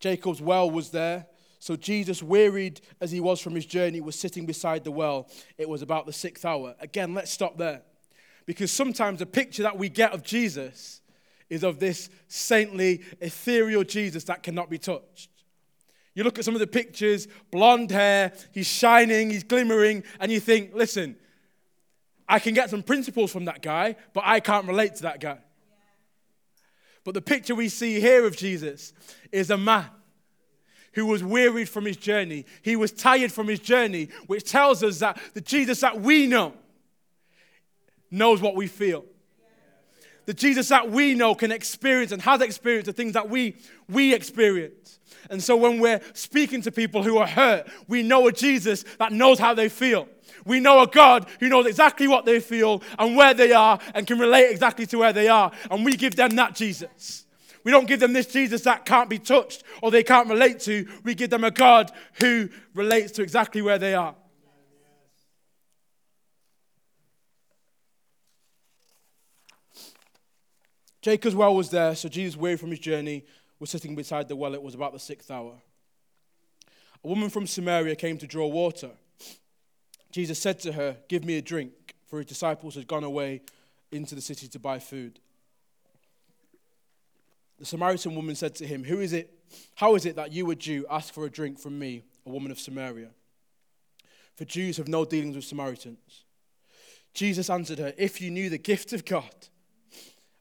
Jacob's 0.00 0.42
well 0.42 0.70
was 0.70 0.90
there, 0.90 1.24
so 1.60 1.76
Jesus, 1.76 2.22
wearied 2.22 2.82
as 3.00 3.10
he 3.10 3.20
was 3.20 3.40
from 3.40 3.54
his 3.54 3.64
journey, 3.64 4.02
was 4.02 4.18
sitting 4.18 4.44
beside 4.44 4.84
the 4.84 4.92
well. 4.92 5.30
It 5.56 5.66
was 5.66 5.80
about 5.80 6.04
the 6.04 6.12
sixth 6.12 6.44
hour. 6.44 6.74
Again, 6.78 7.14
let's 7.14 7.30
stop 7.30 7.56
there. 7.56 7.84
Because 8.50 8.72
sometimes 8.72 9.20
the 9.20 9.26
picture 9.26 9.62
that 9.62 9.78
we 9.78 9.88
get 9.88 10.10
of 10.10 10.24
Jesus 10.24 11.02
is 11.48 11.62
of 11.62 11.78
this 11.78 12.10
saintly, 12.26 13.02
ethereal 13.20 13.84
Jesus 13.84 14.24
that 14.24 14.42
cannot 14.42 14.68
be 14.68 14.76
touched. 14.76 15.30
You 16.16 16.24
look 16.24 16.36
at 16.36 16.44
some 16.44 16.54
of 16.54 16.58
the 16.58 16.66
pictures, 16.66 17.28
blonde 17.52 17.92
hair, 17.92 18.32
he's 18.50 18.66
shining, 18.66 19.30
he's 19.30 19.44
glimmering, 19.44 20.02
and 20.18 20.32
you 20.32 20.40
think, 20.40 20.74
listen, 20.74 21.14
I 22.28 22.40
can 22.40 22.52
get 22.52 22.70
some 22.70 22.82
principles 22.82 23.30
from 23.30 23.44
that 23.44 23.62
guy, 23.62 23.94
but 24.14 24.24
I 24.26 24.40
can't 24.40 24.66
relate 24.66 24.96
to 24.96 25.02
that 25.02 25.20
guy. 25.20 25.38
But 27.04 27.14
the 27.14 27.22
picture 27.22 27.54
we 27.54 27.68
see 27.68 28.00
here 28.00 28.26
of 28.26 28.36
Jesus 28.36 28.92
is 29.30 29.50
a 29.50 29.56
man 29.56 29.86
who 30.94 31.06
was 31.06 31.22
wearied 31.22 31.68
from 31.68 31.84
his 31.84 31.96
journey. 31.96 32.46
He 32.62 32.74
was 32.74 32.90
tired 32.90 33.30
from 33.30 33.46
his 33.46 33.60
journey, 33.60 34.08
which 34.26 34.42
tells 34.42 34.82
us 34.82 34.98
that 34.98 35.20
the 35.34 35.40
Jesus 35.40 35.82
that 35.82 36.00
we 36.00 36.26
know 36.26 36.54
knows 38.10 38.40
what 38.40 38.54
we 38.54 38.66
feel. 38.66 39.04
The 40.26 40.34
Jesus 40.34 40.68
that 40.68 40.90
we 40.90 41.14
know 41.14 41.34
can 41.34 41.50
experience 41.50 42.12
and 42.12 42.22
has 42.22 42.40
experienced 42.40 42.86
the 42.86 42.92
things 42.92 43.14
that 43.14 43.28
we, 43.28 43.56
we 43.88 44.14
experience. 44.14 45.00
And 45.28 45.42
so 45.42 45.56
when 45.56 45.80
we're 45.80 46.00
speaking 46.12 46.62
to 46.62 46.72
people 46.72 47.02
who 47.02 47.18
are 47.18 47.26
hurt, 47.26 47.68
we 47.88 48.02
know 48.02 48.26
a 48.28 48.32
Jesus 48.32 48.84
that 48.98 49.12
knows 49.12 49.38
how 49.38 49.54
they 49.54 49.68
feel. 49.68 50.08
We 50.44 50.60
know 50.60 50.80
a 50.80 50.86
God 50.86 51.28
who 51.40 51.48
knows 51.48 51.66
exactly 51.66 52.08
what 52.08 52.24
they 52.24 52.40
feel 52.40 52.82
and 52.98 53.16
where 53.16 53.34
they 53.34 53.52
are 53.52 53.78
and 53.94 54.06
can 54.06 54.18
relate 54.18 54.50
exactly 54.50 54.86
to 54.86 54.98
where 54.98 55.12
they 55.12 55.28
are. 55.28 55.52
And 55.70 55.84
we 55.84 55.96
give 55.96 56.16
them 56.16 56.36
that 56.36 56.54
Jesus. 56.54 57.26
We 57.64 57.70
don't 57.72 57.86
give 57.86 58.00
them 58.00 58.12
this 58.12 58.26
Jesus 58.26 58.62
that 58.62 58.86
can't 58.86 59.10
be 59.10 59.18
touched 59.18 59.64
or 59.82 59.90
they 59.90 60.02
can't 60.02 60.28
relate 60.28 60.60
to. 60.60 60.88
We 61.04 61.14
give 61.14 61.30
them 61.30 61.44
a 61.44 61.50
God 61.50 61.90
who 62.20 62.48
relates 62.74 63.12
to 63.12 63.22
exactly 63.22 63.60
where 63.60 63.78
they 63.78 63.94
are. 63.94 64.14
Jacob's 71.02 71.34
well 71.34 71.54
was 71.54 71.70
there, 71.70 71.94
so 71.94 72.08
Jesus, 72.08 72.36
weary 72.36 72.56
from 72.56 72.70
his 72.70 72.78
journey, 72.78 73.24
was 73.58 73.70
sitting 73.70 73.94
beside 73.94 74.28
the 74.28 74.36
well. 74.36 74.54
It 74.54 74.62
was 74.62 74.74
about 74.74 74.92
the 74.92 74.98
sixth 74.98 75.30
hour. 75.30 75.54
A 77.02 77.08
woman 77.08 77.30
from 77.30 77.46
Samaria 77.46 77.96
came 77.96 78.18
to 78.18 78.26
draw 78.26 78.46
water. 78.46 78.90
Jesus 80.12 80.38
said 80.38 80.60
to 80.60 80.72
her, 80.72 80.96
Give 81.08 81.24
me 81.24 81.38
a 81.38 81.42
drink, 81.42 81.94
for 82.06 82.18
his 82.18 82.26
disciples 82.26 82.74
had 82.74 82.86
gone 82.86 83.04
away 83.04 83.42
into 83.90 84.14
the 84.14 84.20
city 84.20 84.48
to 84.48 84.58
buy 84.58 84.78
food. 84.78 85.20
The 87.58 87.64
Samaritan 87.64 88.14
woman 88.14 88.34
said 88.34 88.54
to 88.56 88.66
him, 88.66 88.84
Who 88.84 89.00
is 89.00 89.12
it? 89.12 89.32
How 89.76 89.94
is 89.94 90.06
it 90.06 90.16
that 90.16 90.32
you, 90.32 90.50
a 90.50 90.54
Jew, 90.54 90.86
ask 90.90 91.12
for 91.12 91.24
a 91.24 91.30
drink 91.30 91.58
from 91.58 91.78
me, 91.78 92.04
a 92.26 92.30
woman 92.30 92.50
of 92.50 92.60
Samaria? 92.60 93.10
For 94.36 94.44
Jews 94.44 94.76
have 94.78 94.88
no 94.88 95.04
dealings 95.04 95.36
with 95.36 95.44
Samaritans. 95.44 96.24
Jesus 97.12 97.50
answered 97.50 97.78
her, 97.78 97.92
If 97.98 98.20
you 98.20 98.30
knew 98.30 98.48
the 98.48 98.58
gift 98.58 98.92
of 98.92 99.04
God, 99.04 99.48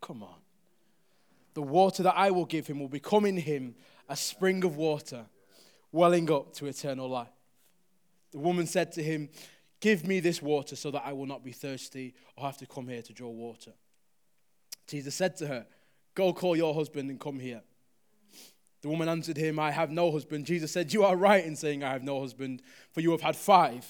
Come 0.00 0.22
on. 0.22 0.36
The 1.54 1.62
water 1.62 2.02
that 2.04 2.14
I 2.16 2.30
will 2.30 2.46
give 2.46 2.66
him 2.66 2.80
will 2.80 2.88
become 2.88 3.26
in 3.26 3.36
him 3.36 3.74
a 4.08 4.16
spring 4.16 4.64
of 4.64 4.76
water 4.76 5.26
welling 5.92 6.30
up 6.30 6.54
to 6.54 6.66
eternal 6.66 7.08
life. 7.08 7.28
The 8.32 8.38
woman 8.38 8.66
said 8.66 8.92
to 8.92 9.02
him, 9.02 9.28
Give 9.80 10.06
me 10.06 10.20
this 10.20 10.42
water 10.42 10.76
so 10.76 10.90
that 10.90 11.02
I 11.04 11.12
will 11.12 11.26
not 11.26 11.42
be 11.42 11.52
thirsty 11.52 12.14
or 12.36 12.44
have 12.44 12.58
to 12.58 12.66
come 12.66 12.86
here 12.86 13.02
to 13.02 13.12
draw 13.12 13.30
water. 13.30 13.72
Jesus 14.86 15.14
said 15.14 15.36
to 15.38 15.46
her, 15.46 15.66
Go 16.14 16.32
call 16.32 16.56
your 16.56 16.74
husband 16.74 17.10
and 17.10 17.18
come 17.18 17.38
here. 17.38 17.62
The 18.82 18.88
woman 18.88 19.08
answered 19.08 19.36
him, 19.36 19.58
I 19.58 19.70
have 19.70 19.90
no 19.90 20.10
husband. 20.10 20.46
Jesus 20.46 20.72
said, 20.72 20.92
You 20.92 21.04
are 21.04 21.16
right 21.16 21.44
in 21.44 21.56
saying, 21.56 21.84
I 21.84 21.92
have 21.92 22.02
no 22.02 22.20
husband, 22.20 22.62
for 22.92 23.00
you 23.00 23.10
have 23.12 23.20
had 23.20 23.36
five. 23.36 23.86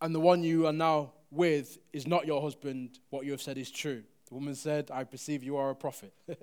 And 0.00 0.14
the 0.14 0.20
one 0.20 0.42
you 0.42 0.66
are 0.66 0.72
now 0.72 1.12
with 1.30 1.78
is 1.92 2.06
not 2.06 2.26
your 2.26 2.40
husband. 2.40 2.98
What 3.10 3.24
you 3.24 3.32
have 3.32 3.42
said 3.42 3.58
is 3.58 3.70
true. 3.70 4.02
The 4.28 4.34
woman 4.34 4.54
said, 4.54 4.90
I 4.92 5.04
perceive 5.04 5.42
you 5.42 5.56
are 5.56 5.70
a 5.70 5.74
prophet. 5.74 6.12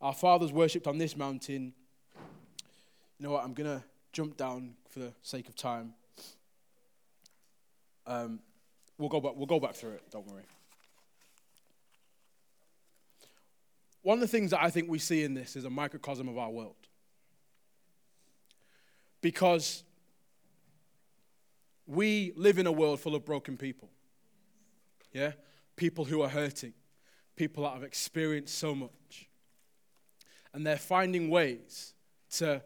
Our 0.00 0.14
fathers 0.14 0.52
worshipped 0.52 0.86
on 0.86 0.98
this 0.98 1.16
mountain. 1.16 1.72
You 3.18 3.26
know 3.26 3.32
what? 3.32 3.44
I'm 3.44 3.54
going 3.54 3.78
to 3.78 3.84
jump 4.12 4.36
down 4.36 4.74
for 4.88 5.00
the 5.00 5.12
sake 5.22 5.48
of 5.48 5.56
time. 5.56 5.94
Um, 8.06 8.40
we'll, 8.96 9.08
go 9.08 9.20
back, 9.20 9.32
we'll 9.34 9.46
go 9.46 9.60
back 9.60 9.74
through 9.74 9.92
it, 9.92 10.02
don't 10.10 10.26
worry. 10.26 10.44
One 14.02 14.16
of 14.16 14.20
the 14.20 14.28
things 14.28 14.52
that 14.52 14.62
I 14.62 14.70
think 14.70 14.88
we 14.88 14.98
see 14.98 15.24
in 15.24 15.34
this 15.34 15.56
is 15.56 15.64
a 15.64 15.70
microcosm 15.70 16.28
of 16.28 16.38
our 16.38 16.50
world. 16.50 16.76
Because 19.20 19.82
we 21.88 22.32
live 22.36 22.58
in 22.58 22.66
a 22.68 22.72
world 22.72 23.00
full 23.00 23.16
of 23.16 23.24
broken 23.24 23.56
people. 23.56 23.88
Yeah? 25.12 25.32
People 25.74 26.04
who 26.04 26.22
are 26.22 26.28
hurting, 26.28 26.74
people 27.34 27.64
that 27.64 27.72
have 27.72 27.82
experienced 27.82 28.56
so 28.56 28.74
much 28.74 29.28
and 30.52 30.66
they're 30.66 30.76
finding 30.76 31.30
ways 31.30 31.94
to 32.30 32.62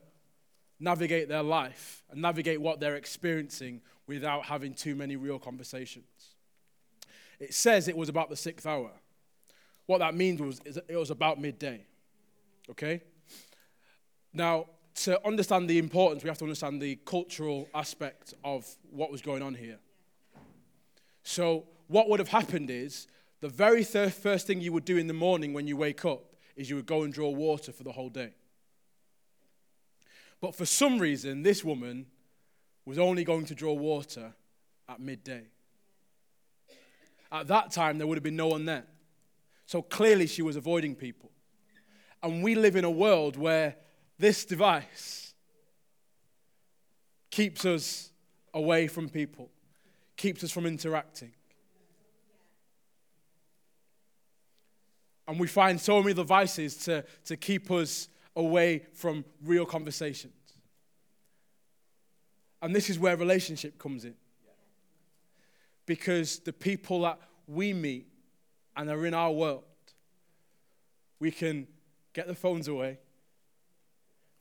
navigate 0.81 1.29
their 1.29 1.43
life 1.43 2.03
and 2.11 2.21
navigate 2.21 2.61
what 2.61 2.81
they're 2.81 2.97
experiencing 2.97 3.81
without 4.07 4.45
having 4.47 4.75
too 4.75 4.95
many 4.95 5.15
real 5.17 5.39
conversations. 5.39 6.35
It 7.39 7.55
says 7.55 7.89
it 7.89 7.97
was 7.97 8.09
about 8.09 8.31
the 8.31 8.37
sixth 8.37 8.67
hour. 8.67 8.91
What 9.87 9.99
that 9.99 10.15
means 10.15 10.41
was 10.41 10.61
it 10.65 10.97
was 10.97 11.11
about 11.11 11.41
midday. 11.41 11.87
Okay? 12.71 13.03
Now, 14.33 14.67
to 15.05 15.27
understand 15.27 15.69
the 15.69 15.79
importance, 15.79 16.23
we 16.23 16.29
have 16.29 16.39
to 16.39 16.45
understand 16.45 16.81
the 16.81 16.97
cultural 17.05 17.69
aspect 17.75 18.35
of 18.45 18.67
what 18.91 19.11
was 19.11 19.21
going 19.21 19.43
on 19.43 19.55
here. 19.55 19.79
So, 21.25 21.65
what 21.89 22.09
would 22.09 22.21
have 22.21 22.29
happened 22.29 22.71
is 22.71 23.09
the 23.41 23.49
very 23.49 23.83
first 23.83 24.47
thing 24.47 24.61
you 24.61 24.73
would 24.73 24.85
do 24.85 24.97
in 24.97 25.09
the 25.09 25.15
morning 25.15 25.53
when 25.53 25.67
you 25.67 25.77
wake 25.77 26.05
up 26.05 26.23
is 26.55 26.71
you 26.71 26.77
would 26.77 26.87
go 26.87 27.03
and 27.03 27.13
draw 27.13 27.29
water 27.31 27.73
for 27.73 27.83
the 27.83 27.93
whole 27.93 28.09
day. 28.09 28.35
But 30.41 30.55
for 30.55 30.67
some 30.67 30.99
reason, 30.99 31.43
this 31.43 31.65
woman 31.65 32.07
was 32.85 32.99
only 32.99 33.25
going 33.25 33.47
to 33.47 33.55
draw 33.55 33.73
water 33.73 34.33
at 34.89 35.01
midday. 35.01 35.45
At 37.31 37.49
that 37.49 37.73
time, 37.73 37.99
there 37.99 38.07
would 38.07 38.17
have 38.17 38.25
been 38.25 38.37
no 38.37 38.49
one 38.49 38.65
there. 38.65 38.85
So 39.67 39.83
clearly, 39.83 40.27
she 40.27 40.43
was 40.43 40.57
avoiding 40.57 40.95
people. 40.95 41.31
And 42.23 42.43
we 42.43 42.55
live 42.55 42.77
in 42.77 42.85
a 42.85 42.91
world 42.91 43.37
where 43.37 43.77
this 44.23 44.45
device 44.45 45.35
keeps 47.29 47.65
us 47.65 48.13
away 48.55 48.87
from 48.87 49.09
people, 49.09 49.51
keeps 50.17 50.45
us 50.45 50.53
from 50.53 50.65
interacting. 50.65 51.33
And 55.27 55.41
we 55.41 55.49
find 55.49 55.81
so 55.81 56.01
many 56.01 56.15
devices 56.15 56.77
to, 56.85 57.05
to 57.25 57.37
keep 57.37 57.69
us 57.73 58.09
away 58.37 58.85
from 58.95 59.25
real 59.45 59.67
conversations. 59.67 60.35
And 62.63 62.77
this 62.77 62.91
is 62.91 63.01
where 63.01 63.17
relationship 63.17 63.77
comes 63.77 64.05
in. 64.05 64.15
Because 65.85 66.39
the 66.39 66.53
people 66.53 67.01
that 67.01 67.19
we 67.49 67.73
meet 67.73 68.07
and 68.77 68.89
are 68.89 69.05
in 69.05 69.15
our 69.15 69.33
world, 69.33 69.65
we 71.19 71.33
can 71.33 71.67
get 72.13 72.29
the 72.29 72.37
phones 72.37 72.69
away 72.69 72.99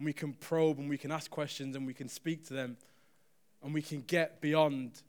and 0.02 0.06
we 0.08 0.14
can 0.14 0.34
probe 0.34 0.80
and 0.80 0.90
we 0.90 0.98
can 0.98 1.12
ask 1.12 1.30
questions 1.30 1.76
and 1.76 1.86
we 1.86 1.94
can 1.94 2.10
speak 2.10 2.44
to 2.48 2.56
them 2.56 2.76
and 3.64 3.72
we 3.72 3.84
can 3.84 4.02
get 4.02 4.42
beyond 4.42 5.00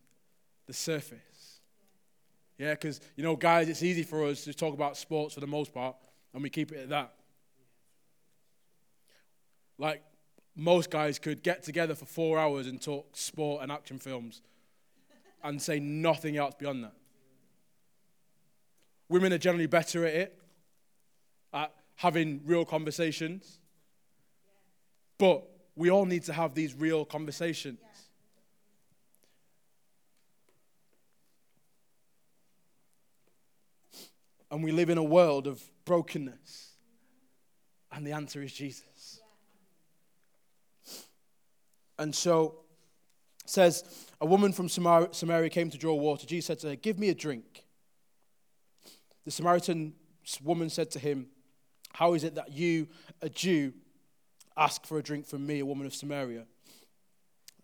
the 0.67 0.75
surface. 0.75 1.61
Yeah, 2.59 2.73
because, 2.73 3.01
you 3.17 3.25
know, 3.25 3.35
guys, 3.35 3.71
it's 3.71 3.83
easy 3.83 4.03
for 4.03 4.23
us 4.27 4.45
to 4.45 4.53
talk 4.53 4.75
about 4.75 4.99
sports 4.99 5.33
for 5.33 5.41
the 5.41 5.47
most 5.47 5.73
part, 5.73 5.97
and 6.35 6.43
we 6.43 6.51
keep 6.51 6.73
it 6.73 6.81
at 6.81 6.89
that. 6.91 7.15
Like, 9.79 10.03
most 10.55 10.91
guys 10.91 11.19
could 11.19 11.43
get 11.43 11.63
together 11.63 11.95
for 11.95 12.05
four 12.05 12.39
hours 12.39 12.67
and 12.67 12.79
talk 12.79 13.17
sport 13.17 13.63
and 13.63 13.73
action 13.73 13.99
films 13.99 14.43
and 15.43 15.63
say 15.63 15.81
nothing 15.81 16.37
else 16.37 16.55
beyond 16.59 16.85
that. 16.85 16.93
Women 19.09 19.33
are 19.33 19.39
generally 19.39 19.69
better 19.69 20.05
at 20.05 20.15
it, 20.15 20.39
at 21.55 21.73
having 21.95 22.43
real 22.45 22.67
conversations. 22.67 23.59
But 25.23 25.45
we 25.77 25.89
all 25.89 26.05
need 26.05 26.25
to 26.25 26.33
have 26.33 26.53
these 26.53 26.75
real 26.75 27.05
conversations. 27.05 27.79
And 34.51 34.65
we 34.65 34.73
live 34.73 34.91
in 34.91 34.99
a 34.99 35.05
world 35.05 35.47
of 35.47 35.63
brokenness. 35.85 36.73
And 37.93 38.05
the 38.05 38.11
answer 38.11 38.43
is 38.43 38.53
Jesus. 38.53 39.21
And 42.01 42.13
so 42.13 42.65
says 43.47 43.85
a 44.21 44.27
woman 44.27 44.53
from 44.53 44.69
Samaria 44.69 45.51
came 45.51 45.71
to 45.71 45.79
draw 45.79 45.95
water. 45.95 46.27
Jesus 46.27 46.47
said 46.47 46.59
to 46.59 46.71
her, 46.71 46.75
"Give 46.75 46.99
me 46.99 47.11
a 47.11 47.15
drink." 47.15 47.65
The 49.25 49.31
Samaritan 49.31 49.95
woman 50.43 50.69
said 50.69 50.91
to 50.91 50.99
him, 50.99 51.31
"How 51.93 52.15
is 52.15 52.25
it 52.25 52.35
that 52.35 52.51
you, 52.51 52.89
a 53.21 53.29
Jew, 53.29 53.75
ask 54.57 54.87
for 54.87 54.99
a 54.99 55.03
drink 55.03 55.27
from 55.27 55.47
me, 55.47 55.61
a 55.61 55.67
woman 55.67 55.87
of 55.87 55.95
Samaria?" 55.95 56.47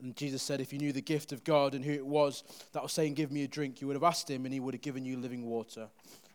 And 0.01 0.17
Jesus 0.17 0.43
said, 0.43 0.61
If 0.61 0.73
you 0.73 0.79
knew 0.79 0.93
the 0.93 1.01
gift 1.01 1.33
of 1.33 1.43
God 1.45 1.75
and 1.75 1.85
who 1.85 1.93
it 1.93 2.07
was 2.07 2.45
that 2.73 2.83
was 2.83 2.93
saying, 2.93 3.15
Give 3.15 3.33
me 3.33 3.43
a 3.43 3.49
drink, 3.49 3.81
you 3.81 3.87
would 3.89 3.97
have 3.97 4.05
asked 4.05 4.31
him, 4.31 4.45
and 4.45 4.55
he 4.55 4.61
would 4.61 4.75
have 4.75 4.81
given 4.81 5.05
you 5.05 5.17
living 5.17 5.45
water. 5.45 5.89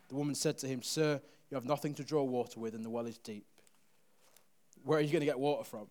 The 0.09 0.15
woman 0.15 0.35
said 0.35 0.57
to 0.59 0.67
him, 0.67 0.81
Sir, 0.81 1.21
you 1.49 1.55
have 1.55 1.65
nothing 1.65 1.93
to 1.95 2.03
draw 2.03 2.23
water 2.23 2.59
with, 2.59 2.75
and 2.75 2.83
the 2.83 2.89
well 2.89 3.05
is 3.05 3.17
deep. 3.17 3.45
Where 4.83 4.99
are 4.99 5.01
you 5.01 5.11
going 5.11 5.21
to 5.21 5.25
get 5.25 5.39
water 5.39 5.63
from? 5.63 5.87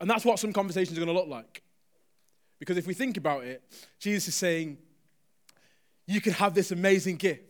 And 0.00 0.08
that's 0.08 0.24
what 0.24 0.38
some 0.38 0.52
conversations 0.52 0.96
are 0.96 1.04
going 1.04 1.14
to 1.14 1.20
look 1.20 1.28
like. 1.28 1.62
Because 2.58 2.78
if 2.78 2.86
we 2.86 2.94
think 2.94 3.16
about 3.16 3.44
it, 3.44 3.62
Jesus 3.98 4.28
is 4.28 4.34
saying, 4.34 4.78
You 6.06 6.22
can 6.22 6.32
have 6.34 6.54
this 6.54 6.70
amazing 6.70 7.16
gift. 7.16 7.42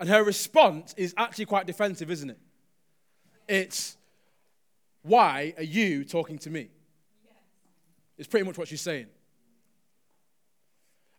And 0.00 0.08
her 0.08 0.24
response 0.24 0.94
is 0.96 1.12
actually 1.18 1.44
quite 1.44 1.66
defensive, 1.66 2.10
isn't 2.10 2.30
it? 2.30 2.38
It's, 3.48 3.97
Why 5.02 5.54
are 5.56 5.62
you 5.62 6.04
talking 6.04 6.38
to 6.40 6.50
me? 6.50 6.68
It's 8.16 8.28
pretty 8.28 8.44
much 8.44 8.58
what 8.58 8.68
she's 8.68 8.80
saying. 8.80 9.06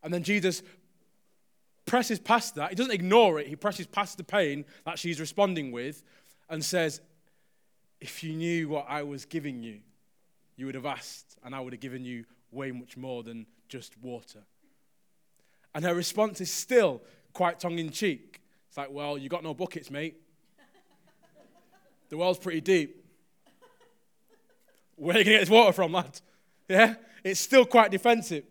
And 0.04 0.14
then 0.14 0.24
Jesus 0.24 0.64
presses 1.86 2.20
past 2.20 2.56
that. 2.56 2.70
He 2.70 2.76
doesn't 2.76 2.94
ignore 2.94 3.40
it. 3.40 3.48
He 3.48 3.56
presses 3.56 3.88
past 3.88 4.18
the 4.18 4.24
pain 4.24 4.66
that 4.86 5.00
she's 5.00 5.20
responding 5.20 5.72
with 5.72 6.04
and 6.50 6.64
says, 6.64 7.02
If 8.00 8.24
you 8.24 8.34
knew 8.34 8.70
what 8.70 8.86
I 8.88 9.04
was 9.04 9.26
giving 9.26 9.64
you, 9.64 9.80
you 10.56 10.66
would 10.66 10.76
have 10.76 10.86
asked, 10.86 11.38
and 11.44 11.56
I 11.56 11.60
would 11.62 11.74
have 11.74 11.80
given 11.80 12.04
you 12.04 12.26
way 12.52 12.72
much 12.72 12.98
more 12.98 13.24
than 13.24 13.46
just 13.68 13.98
water. 14.02 14.40
And 15.74 15.86
her 15.86 15.96
response 15.96 16.42
is 16.42 16.52
still 16.52 17.02
quite 17.34 17.60
tongue 17.60 17.80
in 17.80 17.92
cheek. 17.92 18.42
It's 18.68 18.78
like, 18.78 18.92
Well, 18.92 19.18
you 19.18 19.30
got 19.30 19.44
no 19.44 19.54
buckets, 19.54 19.90
mate. 19.90 20.22
The 22.10 22.18
well's 22.18 22.40
pretty 22.40 22.62
deep. 22.62 22.99
Where 25.00 25.16
are 25.16 25.20
you 25.20 25.26
going 25.26 25.34
to 25.34 25.40
get 25.40 25.40
this 25.40 25.50
water 25.50 25.72
from, 25.72 25.94
lad? 25.94 26.20
Yeah? 26.68 26.96
It's 27.24 27.40
still 27.40 27.66
quite 27.66 27.90
defensive. 27.90 28.44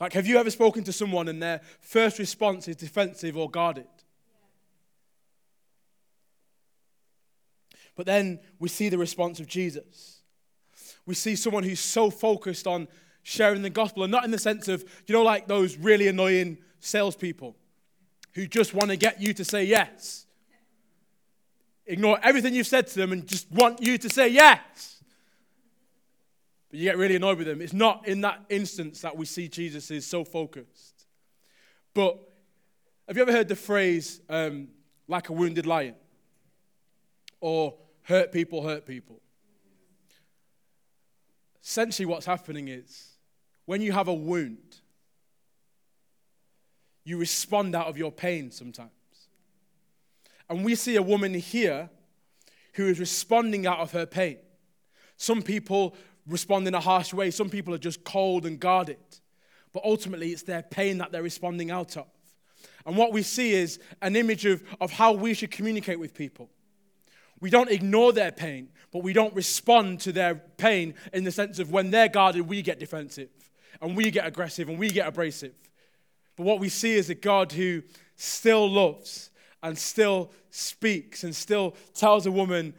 Like, 0.00 0.12
have 0.12 0.26
you 0.26 0.38
ever 0.38 0.50
spoken 0.50 0.84
to 0.84 0.92
someone 0.92 1.28
and 1.28 1.40
their 1.40 1.60
first 1.80 2.18
response 2.18 2.68
is 2.68 2.76
defensive 2.76 3.36
or 3.36 3.48
guarded? 3.48 3.86
But 7.94 8.06
then 8.06 8.40
we 8.58 8.68
see 8.68 8.88
the 8.88 8.98
response 8.98 9.40
of 9.40 9.46
Jesus. 9.46 10.20
We 11.06 11.14
see 11.14 11.36
someone 11.36 11.62
who's 11.62 11.80
so 11.80 12.10
focused 12.10 12.66
on 12.66 12.88
sharing 13.22 13.62
the 13.62 13.70
gospel, 13.70 14.02
and 14.02 14.12
not 14.12 14.24
in 14.24 14.30
the 14.30 14.38
sense 14.38 14.68
of, 14.68 14.84
you 15.06 15.12
know, 15.12 15.22
like 15.22 15.48
those 15.48 15.76
really 15.76 16.08
annoying 16.08 16.58
salespeople 16.80 17.56
who 18.34 18.46
just 18.46 18.74
want 18.74 18.90
to 18.90 18.96
get 18.96 19.20
you 19.20 19.32
to 19.32 19.44
say 19.44 19.64
yes. 19.64 20.25
Ignore 21.86 22.18
everything 22.22 22.54
you've 22.54 22.66
said 22.66 22.88
to 22.88 22.94
them 22.96 23.12
and 23.12 23.26
just 23.26 23.50
want 23.50 23.80
you 23.80 23.96
to 23.98 24.10
say 24.10 24.28
yes. 24.28 25.02
But 26.68 26.80
you 26.80 26.84
get 26.84 26.98
really 26.98 27.16
annoyed 27.16 27.38
with 27.38 27.46
them. 27.46 27.60
It's 27.60 27.72
not 27.72 28.08
in 28.08 28.22
that 28.22 28.44
instance 28.48 29.00
that 29.02 29.16
we 29.16 29.24
see 29.24 29.48
Jesus 29.48 29.90
is 29.90 30.04
so 30.04 30.24
focused. 30.24 31.06
But 31.94 32.18
have 33.06 33.16
you 33.16 33.22
ever 33.22 33.32
heard 33.32 33.48
the 33.48 33.56
phrase, 33.56 34.20
um, 34.28 34.68
like 35.06 35.28
a 35.28 35.32
wounded 35.32 35.64
lion? 35.64 35.94
Or 37.40 37.74
hurt 38.02 38.32
people 38.32 38.62
hurt 38.62 38.84
people? 38.84 39.20
Essentially, 41.62 42.06
what's 42.06 42.26
happening 42.26 42.68
is 42.68 43.16
when 43.64 43.80
you 43.80 43.92
have 43.92 44.08
a 44.08 44.14
wound, 44.14 44.76
you 47.04 47.18
respond 47.18 47.76
out 47.76 47.86
of 47.86 47.96
your 47.96 48.10
pain 48.10 48.50
sometimes. 48.50 48.90
And 50.48 50.64
we 50.64 50.74
see 50.74 50.96
a 50.96 51.02
woman 51.02 51.34
here 51.34 51.90
who 52.74 52.86
is 52.86 53.00
responding 53.00 53.66
out 53.66 53.80
of 53.80 53.92
her 53.92 54.06
pain. 54.06 54.38
Some 55.16 55.42
people 55.42 55.96
respond 56.26 56.66
in 56.68 56.74
a 56.74 56.80
harsh 56.80 57.14
way, 57.14 57.30
some 57.30 57.48
people 57.48 57.74
are 57.74 57.78
just 57.78 58.04
cold 58.04 58.46
and 58.46 58.60
guarded. 58.60 58.98
But 59.72 59.84
ultimately, 59.84 60.30
it's 60.30 60.42
their 60.42 60.62
pain 60.62 60.98
that 60.98 61.12
they're 61.12 61.22
responding 61.22 61.70
out 61.70 61.96
of. 61.96 62.06
And 62.84 62.96
what 62.96 63.12
we 63.12 63.22
see 63.22 63.52
is 63.52 63.80
an 64.00 64.16
image 64.16 64.46
of, 64.46 64.62
of 64.80 64.92
how 64.92 65.12
we 65.12 65.34
should 65.34 65.50
communicate 65.50 65.98
with 65.98 66.14
people. 66.14 66.48
We 67.40 67.50
don't 67.50 67.70
ignore 67.70 68.12
their 68.12 68.32
pain, 68.32 68.68
but 68.92 69.02
we 69.02 69.12
don't 69.12 69.34
respond 69.34 70.00
to 70.00 70.12
their 70.12 70.36
pain 70.36 70.94
in 71.12 71.24
the 71.24 71.32
sense 71.32 71.58
of 71.58 71.70
when 71.70 71.90
they're 71.90 72.08
guarded, 72.08 72.48
we 72.48 72.62
get 72.62 72.78
defensive 72.78 73.28
and 73.80 73.96
we 73.96 74.10
get 74.10 74.26
aggressive 74.26 74.68
and 74.68 74.78
we 74.78 74.88
get 74.88 75.06
abrasive. 75.06 75.52
But 76.36 76.44
what 76.44 76.60
we 76.60 76.68
see 76.68 76.94
is 76.94 77.10
a 77.10 77.14
God 77.14 77.52
who 77.52 77.82
still 78.16 78.70
loves 78.70 79.30
and 79.62 79.76
still 79.76 80.30
speaks 80.50 81.24
and 81.24 81.34
still 81.34 81.74
tells 81.94 82.26
a 82.26 82.30
woman 82.30 82.74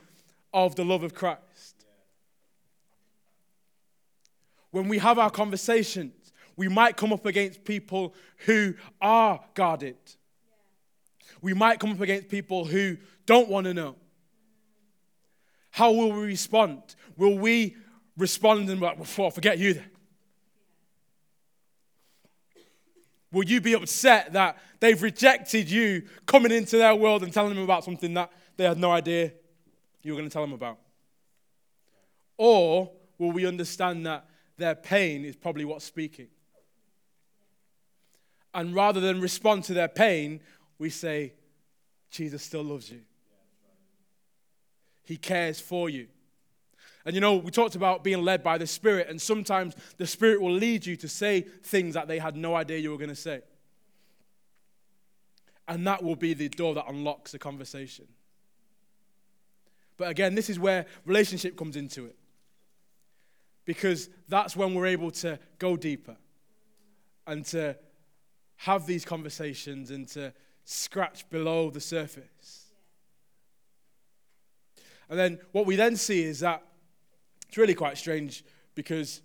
of 0.53 0.75
the 0.75 0.85
love 0.85 1.03
of 1.03 1.13
Christ. 1.13 1.85
When 4.71 4.87
we 4.87 4.97
have 4.99 5.19
our 5.19 5.29
conversations, 5.29 6.13
we 6.55 6.67
might 6.67 6.97
come 6.97 7.13
up 7.13 7.25
against 7.25 7.63
people 7.63 8.13
who 8.45 8.73
are 9.01 9.39
guarded. 9.53 9.97
We 11.41 11.53
might 11.53 11.79
come 11.79 11.91
up 11.91 12.01
against 12.01 12.29
people 12.29 12.65
who 12.65 12.97
don't 13.25 13.49
want 13.49 13.65
to 13.65 13.73
know. 13.73 13.95
How 15.71 15.91
will 15.91 16.11
we 16.11 16.25
respond? 16.25 16.81
Will 17.15 17.37
we 17.37 17.75
respond 18.17 18.69
and 18.69 18.81
like, 18.81 18.97
well, 19.17 19.29
forget 19.29 19.59
you 19.59 19.75
then? 19.75 19.89
Will 23.31 23.45
you 23.45 23.59
be 23.59 23.73
upset 23.73 24.33
that 24.33 24.57
they've 24.79 25.01
rejected 25.01 25.69
you 25.69 26.03
coming 26.25 26.51
into 26.51 26.77
their 26.77 26.95
world 26.95 27.23
and 27.23 27.33
telling 27.33 27.53
them 27.53 27.63
about 27.63 27.83
something 27.83 28.13
that 28.13 28.31
they 28.55 28.63
had 28.63 28.77
no 28.77 28.91
idea 28.91 29.33
you 30.01 30.13
were 30.13 30.17
going 30.17 30.29
to 30.29 30.33
tell 30.33 30.43
them 30.43 30.53
about? 30.53 30.77
Or 32.37 32.91
will 33.17 33.31
we 33.31 33.45
understand 33.45 34.05
that 34.05 34.29
their 34.57 34.75
pain 34.75 35.25
is 35.25 35.35
probably 35.35 35.65
what's 35.65 35.85
speaking? 35.85 36.27
And 38.53 38.73
rather 38.73 38.99
than 38.99 39.19
respond 39.19 39.65
to 39.65 39.73
their 39.73 39.87
pain, 39.87 40.39
we 40.79 40.89
say, 40.89 41.33
Jesus 42.09 42.41
still 42.43 42.63
loves 42.63 42.89
you. 42.89 43.01
He 45.03 45.17
cares 45.17 45.59
for 45.59 45.89
you. 45.89 46.07
And 47.07 47.15
you 47.15 47.21
know, 47.21 47.37
we 47.37 47.51
talked 47.51 47.75
about 47.75 48.03
being 48.03 48.21
led 48.21 48.43
by 48.43 48.57
the 48.57 48.67
Spirit, 48.67 49.07
and 49.09 49.21
sometimes 49.21 49.77
the 49.95 50.05
Spirit 50.05 50.41
will 50.41 50.51
lead 50.51 50.85
you 50.85 50.97
to 50.97 51.07
say 51.07 51.39
things 51.39 51.93
that 51.93 52.09
they 52.09 52.19
had 52.19 52.35
no 52.35 52.53
idea 52.53 52.79
you 52.79 52.91
were 52.91 52.97
going 52.97 53.07
to 53.07 53.15
say. 53.15 53.43
And 55.69 55.87
that 55.87 56.03
will 56.03 56.17
be 56.17 56.33
the 56.33 56.49
door 56.49 56.75
that 56.75 56.83
unlocks 56.89 57.31
the 57.31 57.39
conversation. 57.39 58.09
But 59.95 60.09
again, 60.09 60.35
this 60.35 60.49
is 60.49 60.59
where 60.59 60.85
relationship 61.05 61.55
comes 61.55 61.77
into 61.77 62.03
it. 62.03 62.17
Because 63.63 64.09
that's 64.27 64.57
when 64.57 64.73
we're 64.73 64.87
able 64.87 65.11
to 65.11 65.39
go 65.59 65.77
deeper 65.77 66.17
and 67.25 67.45
to 67.45 67.77
have 68.57 68.85
these 68.85 69.05
conversations 69.05 69.91
and 69.91 70.09
to 70.09 70.33
scratch 70.65 71.29
below 71.29 71.69
the 71.69 71.79
surface. 71.79 72.65
And 75.09 75.17
then 75.17 75.39
what 75.53 75.65
we 75.65 75.77
then 75.77 75.95
see 75.95 76.23
is 76.23 76.41
that 76.41 76.63
it's 77.47 77.57
really 77.57 77.75
quite 77.75 77.97
strange 77.97 78.43
because 78.75 79.21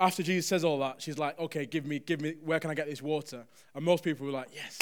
after 0.00 0.22
Jesus 0.22 0.46
says 0.46 0.64
all 0.64 0.78
that, 0.78 1.02
she's 1.02 1.18
like, 1.18 1.38
okay, 1.38 1.66
give 1.66 1.84
me, 1.84 1.98
give 1.98 2.20
me, 2.20 2.34
where 2.44 2.60
can 2.60 2.70
I 2.70 2.74
get 2.74 2.86
this 2.86 3.02
water? 3.02 3.44
And 3.74 3.84
most 3.84 4.04
people 4.04 4.26
were 4.26 4.32
like, 4.32 4.48
yes. 4.54 4.78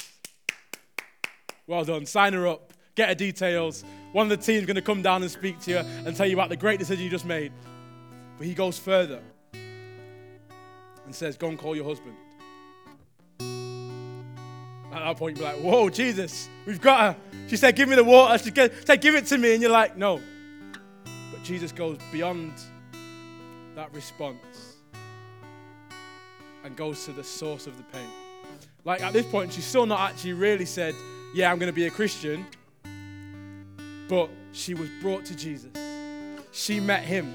Well 1.65 1.83
done. 1.83 2.05
Sign 2.05 2.33
her 2.33 2.47
up. 2.47 2.73
Get 2.95 3.09
her 3.09 3.15
details. 3.15 3.83
One 4.11 4.31
of 4.31 4.37
the 4.37 4.43
team's 4.43 4.65
going 4.65 4.75
to 4.75 4.81
come 4.81 5.01
down 5.01 5.21
and 5.21 5.31
speak 5.31 5.59
to 5.61 5.71
you 5.71 5.77
and 5.77 6.15
tell 6.15 6.25
you 6.25 6.33
about 6.33 6.49
the 6.49 6.57
great 6.57 6.79
decision 6.79 7.03
you 7.03 7.09
just 7.09 7.25
made. 7.25 7.51
But 8.37 8.47
he 8.47 8.53
goes 8.53 8.77
further 8.77 9.21
and 9.53 11.13
says, 11.13 11.35
go 11.37 11.47
and 11.47 11.57
call 11.57 11.75
your 11.75 11.85
husband. 11.85 12.15
At 14.93 14.99
that 15.03 15.17
point, 15.17 15.37
you're 15.37 15.45
like, 15.45 15.59
whoa, 15.59 15.89
Jesus, 15.89 16.49
we've 16.65 16.81
got 16.81 16.99
her. 16.99 17.15
She 17.47 17.57
said, 17.57 17.75
give 17.75 17.89
me 17.89 17.95
the 17.95 18.03
water. 18.03 18.37
She 18.37 18.51
said, 18.53 19.01
give 19.01 19.15
it 19.15 19.25
to 19.27 19.37
me. 19.37 19.53
And 19.53 19.61
you're 19.61 19.71
like, 19.71 19.97
no, 19.97 20.21
Jesus 21.43 21.71
goes 21.71 21.97
beyond 22.11 22.53
that 23.75 23.93
response 23.93 24.77
and 26.63 26.75
goes 26.75 27.05
to 27.05 27.11
the 27.11 27.23
source 27.23 27.67
of 27.67 27.77
the 27.77 27.83
pain. 27.83 28.09
Like 28.83 29.01
at 29.01 29.13
this 29.13 29.25
point, 29.25 29.53
she's 29.53 29.65
still 29.65 29.85
not 29.85 30.11
actually 30.11 30.33
really 30.33 30.65
said, 30.65 30.95
Yeah, 31.33 31.51
I'm 31.51 31.59
going 31.59 31.71
to 31.71 31.75
be 31.75 31.87
a 31.87 31.91
Christian. 31.91 32.45
But 34.07 34.29
she 34.53 34.73
was 34.73 34.89
brought 35.01 35.25
to 35.25 35.35
Jesus. 35.35 35.71
She 36.51 36.79
met 36.79 37.03
him. 37.03 37.33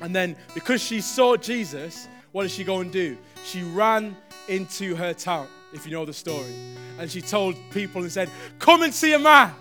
And 0.00 0.14
then 0.16 0.36
because 0.54 0.82
she 0.82 1.00
saw 1.00 1.36
Jesus, 1.36 2.08
what 2.32 2.42
did 2.42 2.50
she 2.50 2.64
go 2.64 2.80
and 2.80 2.90
do? 2.90 3.16
She 3.44 3.62
ran 3.62 4.16
into 4.48 4.96
her 4.96 5.14
town, 5.14 5.46
if 5.72 5.86
you 5.86 5.92
know 5.92 6.04
the 6.04 6.12
story. 6.12 6.54
And 6.98 7.10
she 7.10 7.20
told 7.20 7.56
people 7.70 8.02
and 8.02 8.10
said, 8.10 8.28
Come 8.58 8.82
and 8.82 8.92
see 8.92 9.12
a 9.12 9.18
man 9.18 9.54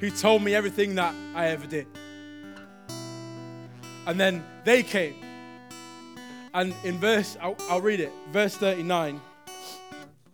who 0.00 0.10
told 0.10 0.42
me 0.42 0.54
everything 0.54 0.94
that 0.96 1.14
I 1.34 1.48
ever 1.48 1.66
did. 1.66 1.86
And 4.10 4.18
then 4.18 4.44
they 4.64 4.82
came. 4.82 5.14
And 6.52 6.74
in 6.82 6.98
verse, 6.98 7.36
I'll, 7.40 7.54
I'll 7.68 7.80
read 7.80 8.00
it, 8.00 8.10
verse 8.32 8.56
39. 8.56 9.20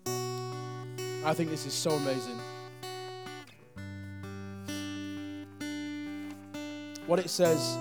I 0.07 1.35
think 1.35 1.51
this 1.51 1.67
is 1.67 1.75
so 1.75 1.91
amazing. 1.91 2.41
What 7.07 7.19
it 7.19 7.29
says 7.29 7.77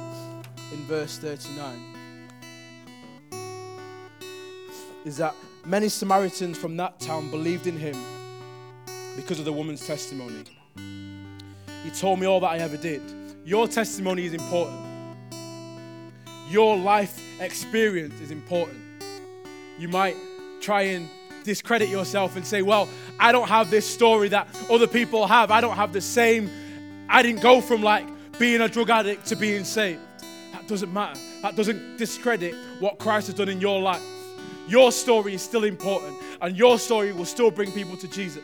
in 0.74 0.84
verse 0.84 1.18
39 1.18 1.96
is 5.06 5.16
that 5.16 5.34
many 5.66 5.88
Samaritans 5.88 6.58
from 6.58 6.76
that 6.76 7.00
town 7.00 7.32
believed 7.32 7.68
in 7.68 7.78
him 7.78 7.96
because 9.16 9.40
of 9.40 9.46
the 9.46 9.54
woman's 9.54 9.88
testimony. 9.88 10.44
He 11.86 11.90
told 11.92 12.20
me 12.20 12.28
all 12.28 12.42
that 12.42 12.50
I 12.50 12.58
ever 12.58 12.76
did. 12.76 13.02
Your 13.46 13.70
testimony 13.70 14.26
is 14.26 14.34
important. 14.34 14.85
Your 16.50 16.78
life 16.78 17.20
experience 17.40 18.20
is 18.22 18.32
important. 18.32 18.80
You 19.78 19.88
might 19.88 20.16
try 20.62 20.84
and 20.84 21.10
discredit 21.44 21.90
yourself 21.90 22.36
and 22.36 22.46
say, 22.46 22.62
Well, 22.62 22.90
I 23.20 23.32
don't 23.32 23.48
have 23.48 23.70
this 23.70 23.86
story 23.86 24.30
that 24.30 24.48
other 24.70 24.88
people 24.88 25.28
have. 25.28 25.52
I 25.52 25.62
don't 25.62 25.76
have 25.76 25.94
the 25.94 26.02
same. 26.02 26.50
I 27.10 27.22
didn't 27.24 27.42
go 27.42 27.62
from 27.62 27.82
like 27.82 28.06
being 28.38 28.62
a 28.62 28.68
drug 28.68 28.90
addict 28.90 29.28
to 29.28 29.36
being 29.36 29.64
saved. 29.64 30.02
That 30.52 30.68
doesn't 30.68 30.92
matter. 30.92 31.20
That 31.42 31.56
doesn't 31.56 31.98
discredit 31.98 32.56
what 32.80 33.00
Christ 33.00 33.28
has 33.28 33.36
done 33.36 33.50
in 33.50 33.62
your 33.62 33.82
life. 33.82 34.04
Your 34.68 34.92
story 34.92 35.36
is 35.36 35.42
still 35.42 35.64
important, 35.64 36.18
and 36.42 36.58
your 36.58 36.80
story 36.80 37.12
will 37.14 37.26
still 37.26 37.52
bring 37.52 37.72
people 37.72 37.96
to 37.98 38.08
Jesus. 38.08 38.44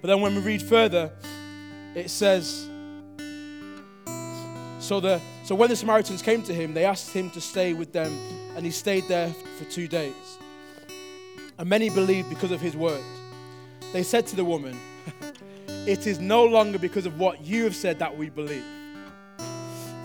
But 0.00 0.08
then 0.08 0.20
when 0.20 0.34
we 0.34 0.40
read 0.40 0.62
further, 0.62 1.12
it 1.94 2.10
says, 2.10 2.68
So 4.80 4.98
the 4.98 5.20
so 5.44 5.54
when 5.54 5.68
the 5.68 5.76
Samaritans 5.76 6.22
came 6.22 6.42
to 6.44 6.54
him, 6.54 6.72
they 6.72 6.84
asked 6.84 7.12
him 7.12 7.30
to 7.30 7.40
stay 7.40 7.74
with 7.74 7.92
them, 7.92 8.12
and 8.56 8.64
he 8.64 8.70
stayed 8.70 9.08
there 9.08 9.28
for 9.58 9.64
two 9.64 9.88
days. 9.88 10.38
And 11.58 11.68
many 11.68 11.90
believed 11.90 12.28
because 12.30 12.52
of 12.52 12.60
his 12.60 12.76
word. 12.76 13.02
They 13.92 14.02
said 14.02 14.26
to 14.28 14.36
the 14.36 14.44
woman, 14.44 14.78
It 15.86 16.06
is 16.06 16.20
no 16.20 16.44
longer 16.44 16.78
because 16.78 17.06
of 17.06 17.18
what 17.18 17.44
you 17.44 17.64
have 17.64 17.74
said 17.74 17.98
that 17.98 18.16
we 18.16 18.30
believe. 18.30 18.64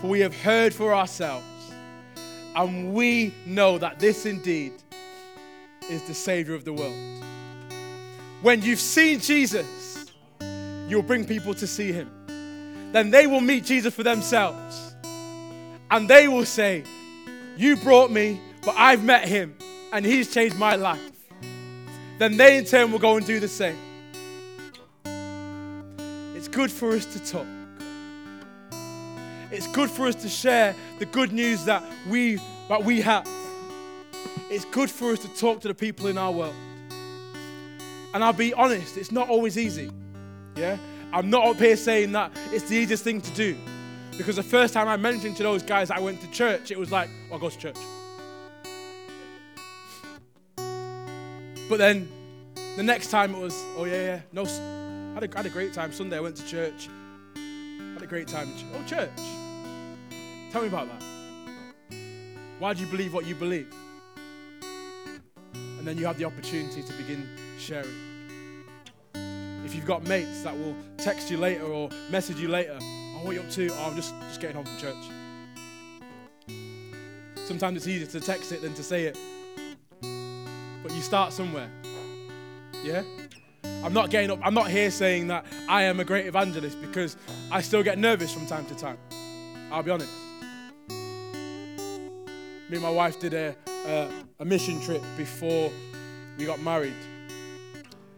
For 0.00 0.08
we 0.08 0.20
have 0.20 0.34
heard 0.34 0.74
for 0.74 0.92
ourselves, 0.92 1.46
And 2.56 2.92
we 2.92 3.32
know 3.46 3.78
that 3.78 4.00
this 4.00 4.26
indeed 4.26 4.72
is 5.88 6.02
the 6.02 6.14
Savior 6.14 6.54
of 6.54 6.64
the 6.64 6.72
world. 6.72 7.24
When 8.42 8.62
you've 8.62 8.80
seen 8.80 9.20
Jesus, 9.20 10.06
you'll 10.88 11.02
bring 11.02 11.24
people 11.24 11.54
to 11.54 11.66
see 11.66 11.92
him. 11.92 12.10
Then 12.92 13.10
they 13.10 13.26
will 13.26 13.40
meet 13.40 13.64
Jesus 13.64 13.94
for 13.94 14.02
themselves. 14.02 14.94
And 15.90 16.08
they 16.08 16.28
will 16.28 16.44
say, 16.44 16.84
You 17.56 17.76
brought 17.76 18.10
me, 18.10 18.40
but 18.64 18.74
I've 18.76 19.04
met 19.04 19.26
him, 19.26 19.56
and 19.92 20.04
he's 20.04 20.32
changed 20.32 20.56
my 20.56 20.76
life. 20.76 21.00
Then 22.18 22.36
they 22.36 22.58
in 22.58 22.64
turn 22.64 22.92
will 22.92 22.98
go 22.98 23.16
and 23.16 23.24
do 23.24 23.40
the 23.40 23.48
same. 23.48 23.78
It's 26.34 26.48
good 26.48 26.70
for 26.70 26.90
us 26.92 27.06
to 27.06 27.24
talk. 27.24 27.46
It's 29.50 29.66
good 29.68 29.88
for 29.88 30.06
us 30.06 30.14
to 30.16 30.28
share 30.28 30.74
the 30.98 31.06
good 31.06 31.32
news 31.32 31.64
that 31.64 31.82
we, 32.08 32.38
that 32.68 32.84
we 32.84 33.00
have. 33.00 33.26
It's 34.50 34.64
good 34.66 34.90
for 34.90 35.12
us 35.12 35.20
to 35.20 35.28
talk 35.28 35.60
to 35.60 35.68
the 35.68 35.74
people 35.74 36.06
in 36.08 36.18
our 36.18 36.30
world. 36.30 36.54
And 38.12 38.24
I'll 38.24 38.32
be 38.32 38.52
honest, 38.54 38.96
it's 38.96 39.12
not 39.12 39.28
always 39.28 39.56
easy. 39.56 39.90
Yeah? 40.56 40.76
I'm 41.12 41.30
not 41.30 41.46
up 41.46 41.56
here 41.56 41.76
saying 41.76 42.12
that 42.12 42.32
it's 42.52 42.68
the 42.68 42.76
easiest 42.76 43.04
thing 43.04 43.20
to 43.20 43.30
do. 43.32 43.56
Because 44.18 44.34
the 44.34 44.42
first 44.42 44.74
time 44.74 44.88
I 44.88 44.96
mentioned 44.96 45.36
to 45.36 45.44
those 45.44 45.62
guys 45.62 45.92
I 45.92 46.00
went 46.00 46.20
to 46.22 46.30
church, 46.32 46.72
it 46.72 46.78
was 46.78 46.90
like, 46.90 47.08
oh, 47.30 47.36
I 47.36 47.38
go 47.38 47.48
to 47.48 47.56
church. 47.56 47.76
But 51.68 51.78
then 51.78 52.08
the 52.76 52.82
next 52.82 53.10
time 53.10 53.32
it 53.32 53.38
was, 53.38 53.54
oh, 53.76 53.84
yeah, 53.84 54.02
yeah, 54.02 54.20
no, 54.32 54.42
I 54.42 55.14
had 55.14 55.32
a, 55.32 55.36
had 55.36 55.46
a 55.46 55.50
great 55.50 55.72
time. 55.72 55.92
Sunday 55.92 56.16
I 56.16 56.20
went 56.20 56.34
to 56.36 56.44
church. 56.44 56.88
Had 57.94 58.02
a 58.02 58.06
great 58.08 58.26
time. 58.26 58.48
Oh, 58.74 58.84
church. 58.88 59.10
Tell 60.50 60.62
me 60.62 60.68
about 60.68 60.88
that. 60.88 61.96
Why 62.58 62.74
do 62.74 62.82
you 62.82 62.90
believe 62.90 63.14
what 63.14 63.24
you 63.24 63.36
believe? 63.36 63.72
And 65.54 65.86
then 65.86 65.96
you 65.96 66.06
have 66.06 66.18
the 66.18 66.24
opportunity 66.24 66.82
to 66.82 66.92
begin 66.94 67.28
sharing. 67.56 67.94
If 69.64 69.76
you've 69.76 69.86
got 69.86 70.02
mates 70.08 70.42
that 70.42 70.58
will 70.58 70.74
text 70.96 71.30
you 71.30 71.36
later 71.36 71.66
or 71.66 71.88
message 72.10 72.40
you 72.40 72.48
later, 72.48 72.80
oh, 73.18 73.24
what 73.24 73.30
are 73.30 73.34
you 73.34 73.40
up 73.40 73.50
to? 73.50 73.68
Oh, 73.68 73.84
I'm 73.86 73.96
just, 73.96 74.14
just 74.28 74.40
getting 74.40 74.56
home 74.56 74.64
from 74.64 74.78
church. 74.78 74.96
Sometimes 77.46 77.78
it's 77.78 77.86
easier 77.86 78.06
to 78.06 78.20
text 78.20 78.52
it 78.52 78.62
than 78.62 78.74
to 78.74 78.82
say 78.82 79.04
it. 79.04 79.18
But 80.82 80.92
you 80.92 81.00
start 81.00 81.32
somewhere. 81.32 81.70
Yeah? 82.82 83.02
I'm 83.84 83.92
not 83.92 84.10
getting 84.10 84.30
up, 84.30 84.40
I'm 84.42 84.54
not 84.54 84.70
here 84.70 84.90
saying 84.90 85.28
that 85.28 85.46
I 85.68 85.82
am 85.82 86.00
a 86.00 86.04
great 86.04 86.26
evangelist 86.26 86.80
because 86.80 87.16
I 87.50 87.60
still 87.60 87.82
get 87.82 87.98
nervous 87.98 88.32
from 88.32 88.46
time 88.46 88.66
to 88.66 88.74
time. 88.74 88.98
I'll 89.70 89.82
be 89.82 89.90
honest. 89.90 90.12
Me 92.68 92.76
and 92.76 92.82
my 92.82 92.90
wife 92.90 93.18
did 93.18 93.34
a, 93.34 93.56
a, 93.86 94.08
a 94.40 94.44
mission 94.44 94.80
trip 94.82 95.02
before 95.16 95.70
we 96.36 96.44
got 96.44 96.60
married. 96.60 96.92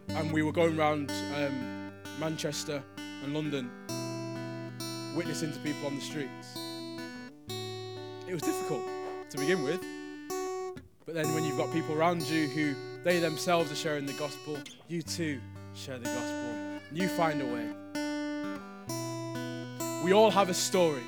And 0.09 0.31
we 0.31 0.41
were 0.41 0.51
going 0.51 0.77
around 0.77 1.09
um, 1.35 1.91
Manchester 2.19 2.83
and 3.23 3.33
London 3.33 3.71
witnessing 5.15 5.51
to 5.53 5.59
people 5.59 5.87
on 5.87 5.95
the 5.95 6.01
streets. 6.01 6.57
It 8.27 8.33
was 8.33 8.41
difficult 8.41 8.81
to 9.29 9.37
begin 9.37 9.63
with. 9.63 9.83
But 11.05 11.15
then 11.15 11.33
when 11.33 11.43
you've 11.43 11.57
got 11.57 11.73
people 11.73 11.95
around 11.95 12.21
you 12.23 12.47
who 12.47 12.75
they 13.03 13.19
themselves 13.19 13.71
are 13.71 13.75
sharing 13.75 14.05
the 14.05 14.13
gospel, 14.13 14.57
you 14.87 15.01
too 15.01 15.41
share 15.73 15.97
the 15.97 16.05
gospel. 16.05 16.55
You 16.93 17.07
find 17.09 17.41
a 17.41 17.45
way. 17.45 17.67
We 20.03 20.13
all 20.13 20.31
have 20.31 20.49
a 20.49 20.53
story. 20.53 21.03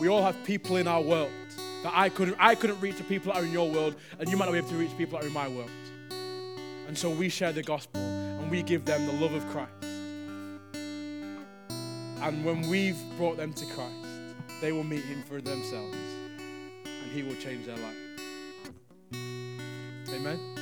We 0.00 0.08
all 0.08 0.22
have 0.22 0.36
people 0.44 0.76
in 0.76 0.86
our 0.86 1.00
world 1.00 1.30
that 1.82 1.92
I 1.94 2.08
couldn't, 2.08 2.36
I 2.38 2.54
couldn't 2.54 2.80
reach 2.80 2.96
the 2.96 3.04
people 3.04 3.32
that 3.32 3.40
are 3.40 3.44
in 3.44 3.52
your 3.52 3.70
world, 3.70 3.94
and 4.18 4.28
you 4.28 4.36
might 4.36 4.46
not 4.46 4.52
be 4.52 4.58
able 4.58 4.68
to 4.68 4.76
reach 4.76 4.96
people 4.98 5.18
that 5.18 5.24
are 5.24 5.28
in 5.28 5.32
my 5.32 5.48
world. 5.48 5.70
And 6.88 6.96
so 6.96 7.10
we 7.10 7.28
share 7.28 7.52
the 7.52 7.62
gospel 7.62 8.00
and 8.00 8.50
we 8.50 8.62
give 8.62 8.84
them 8.84 9.06
the 9.06 9.12
love 9.12 9.32
of 9.32 9.46
Christ. 9.48 9.95
And 12.22 12.44
when 12.44 12.68
we've 12.68 12.98
brought 13.16 13.36
them 13.36 13.52
to 13.52 13.64
Christ, 13.66 14.06
they 14.60 14.72
will 14.72 14.84
meet 14.84 15.04
him 15.04 15.22
for 15.22 15.40
themselves 15.40 15.96
and 16.84 17.12
he 17.12 17.22
will 17.22 17.36
change 17.36 17.66
their 17.66 17.76
life. 17.76 17.96
Amen. 20.08 20.55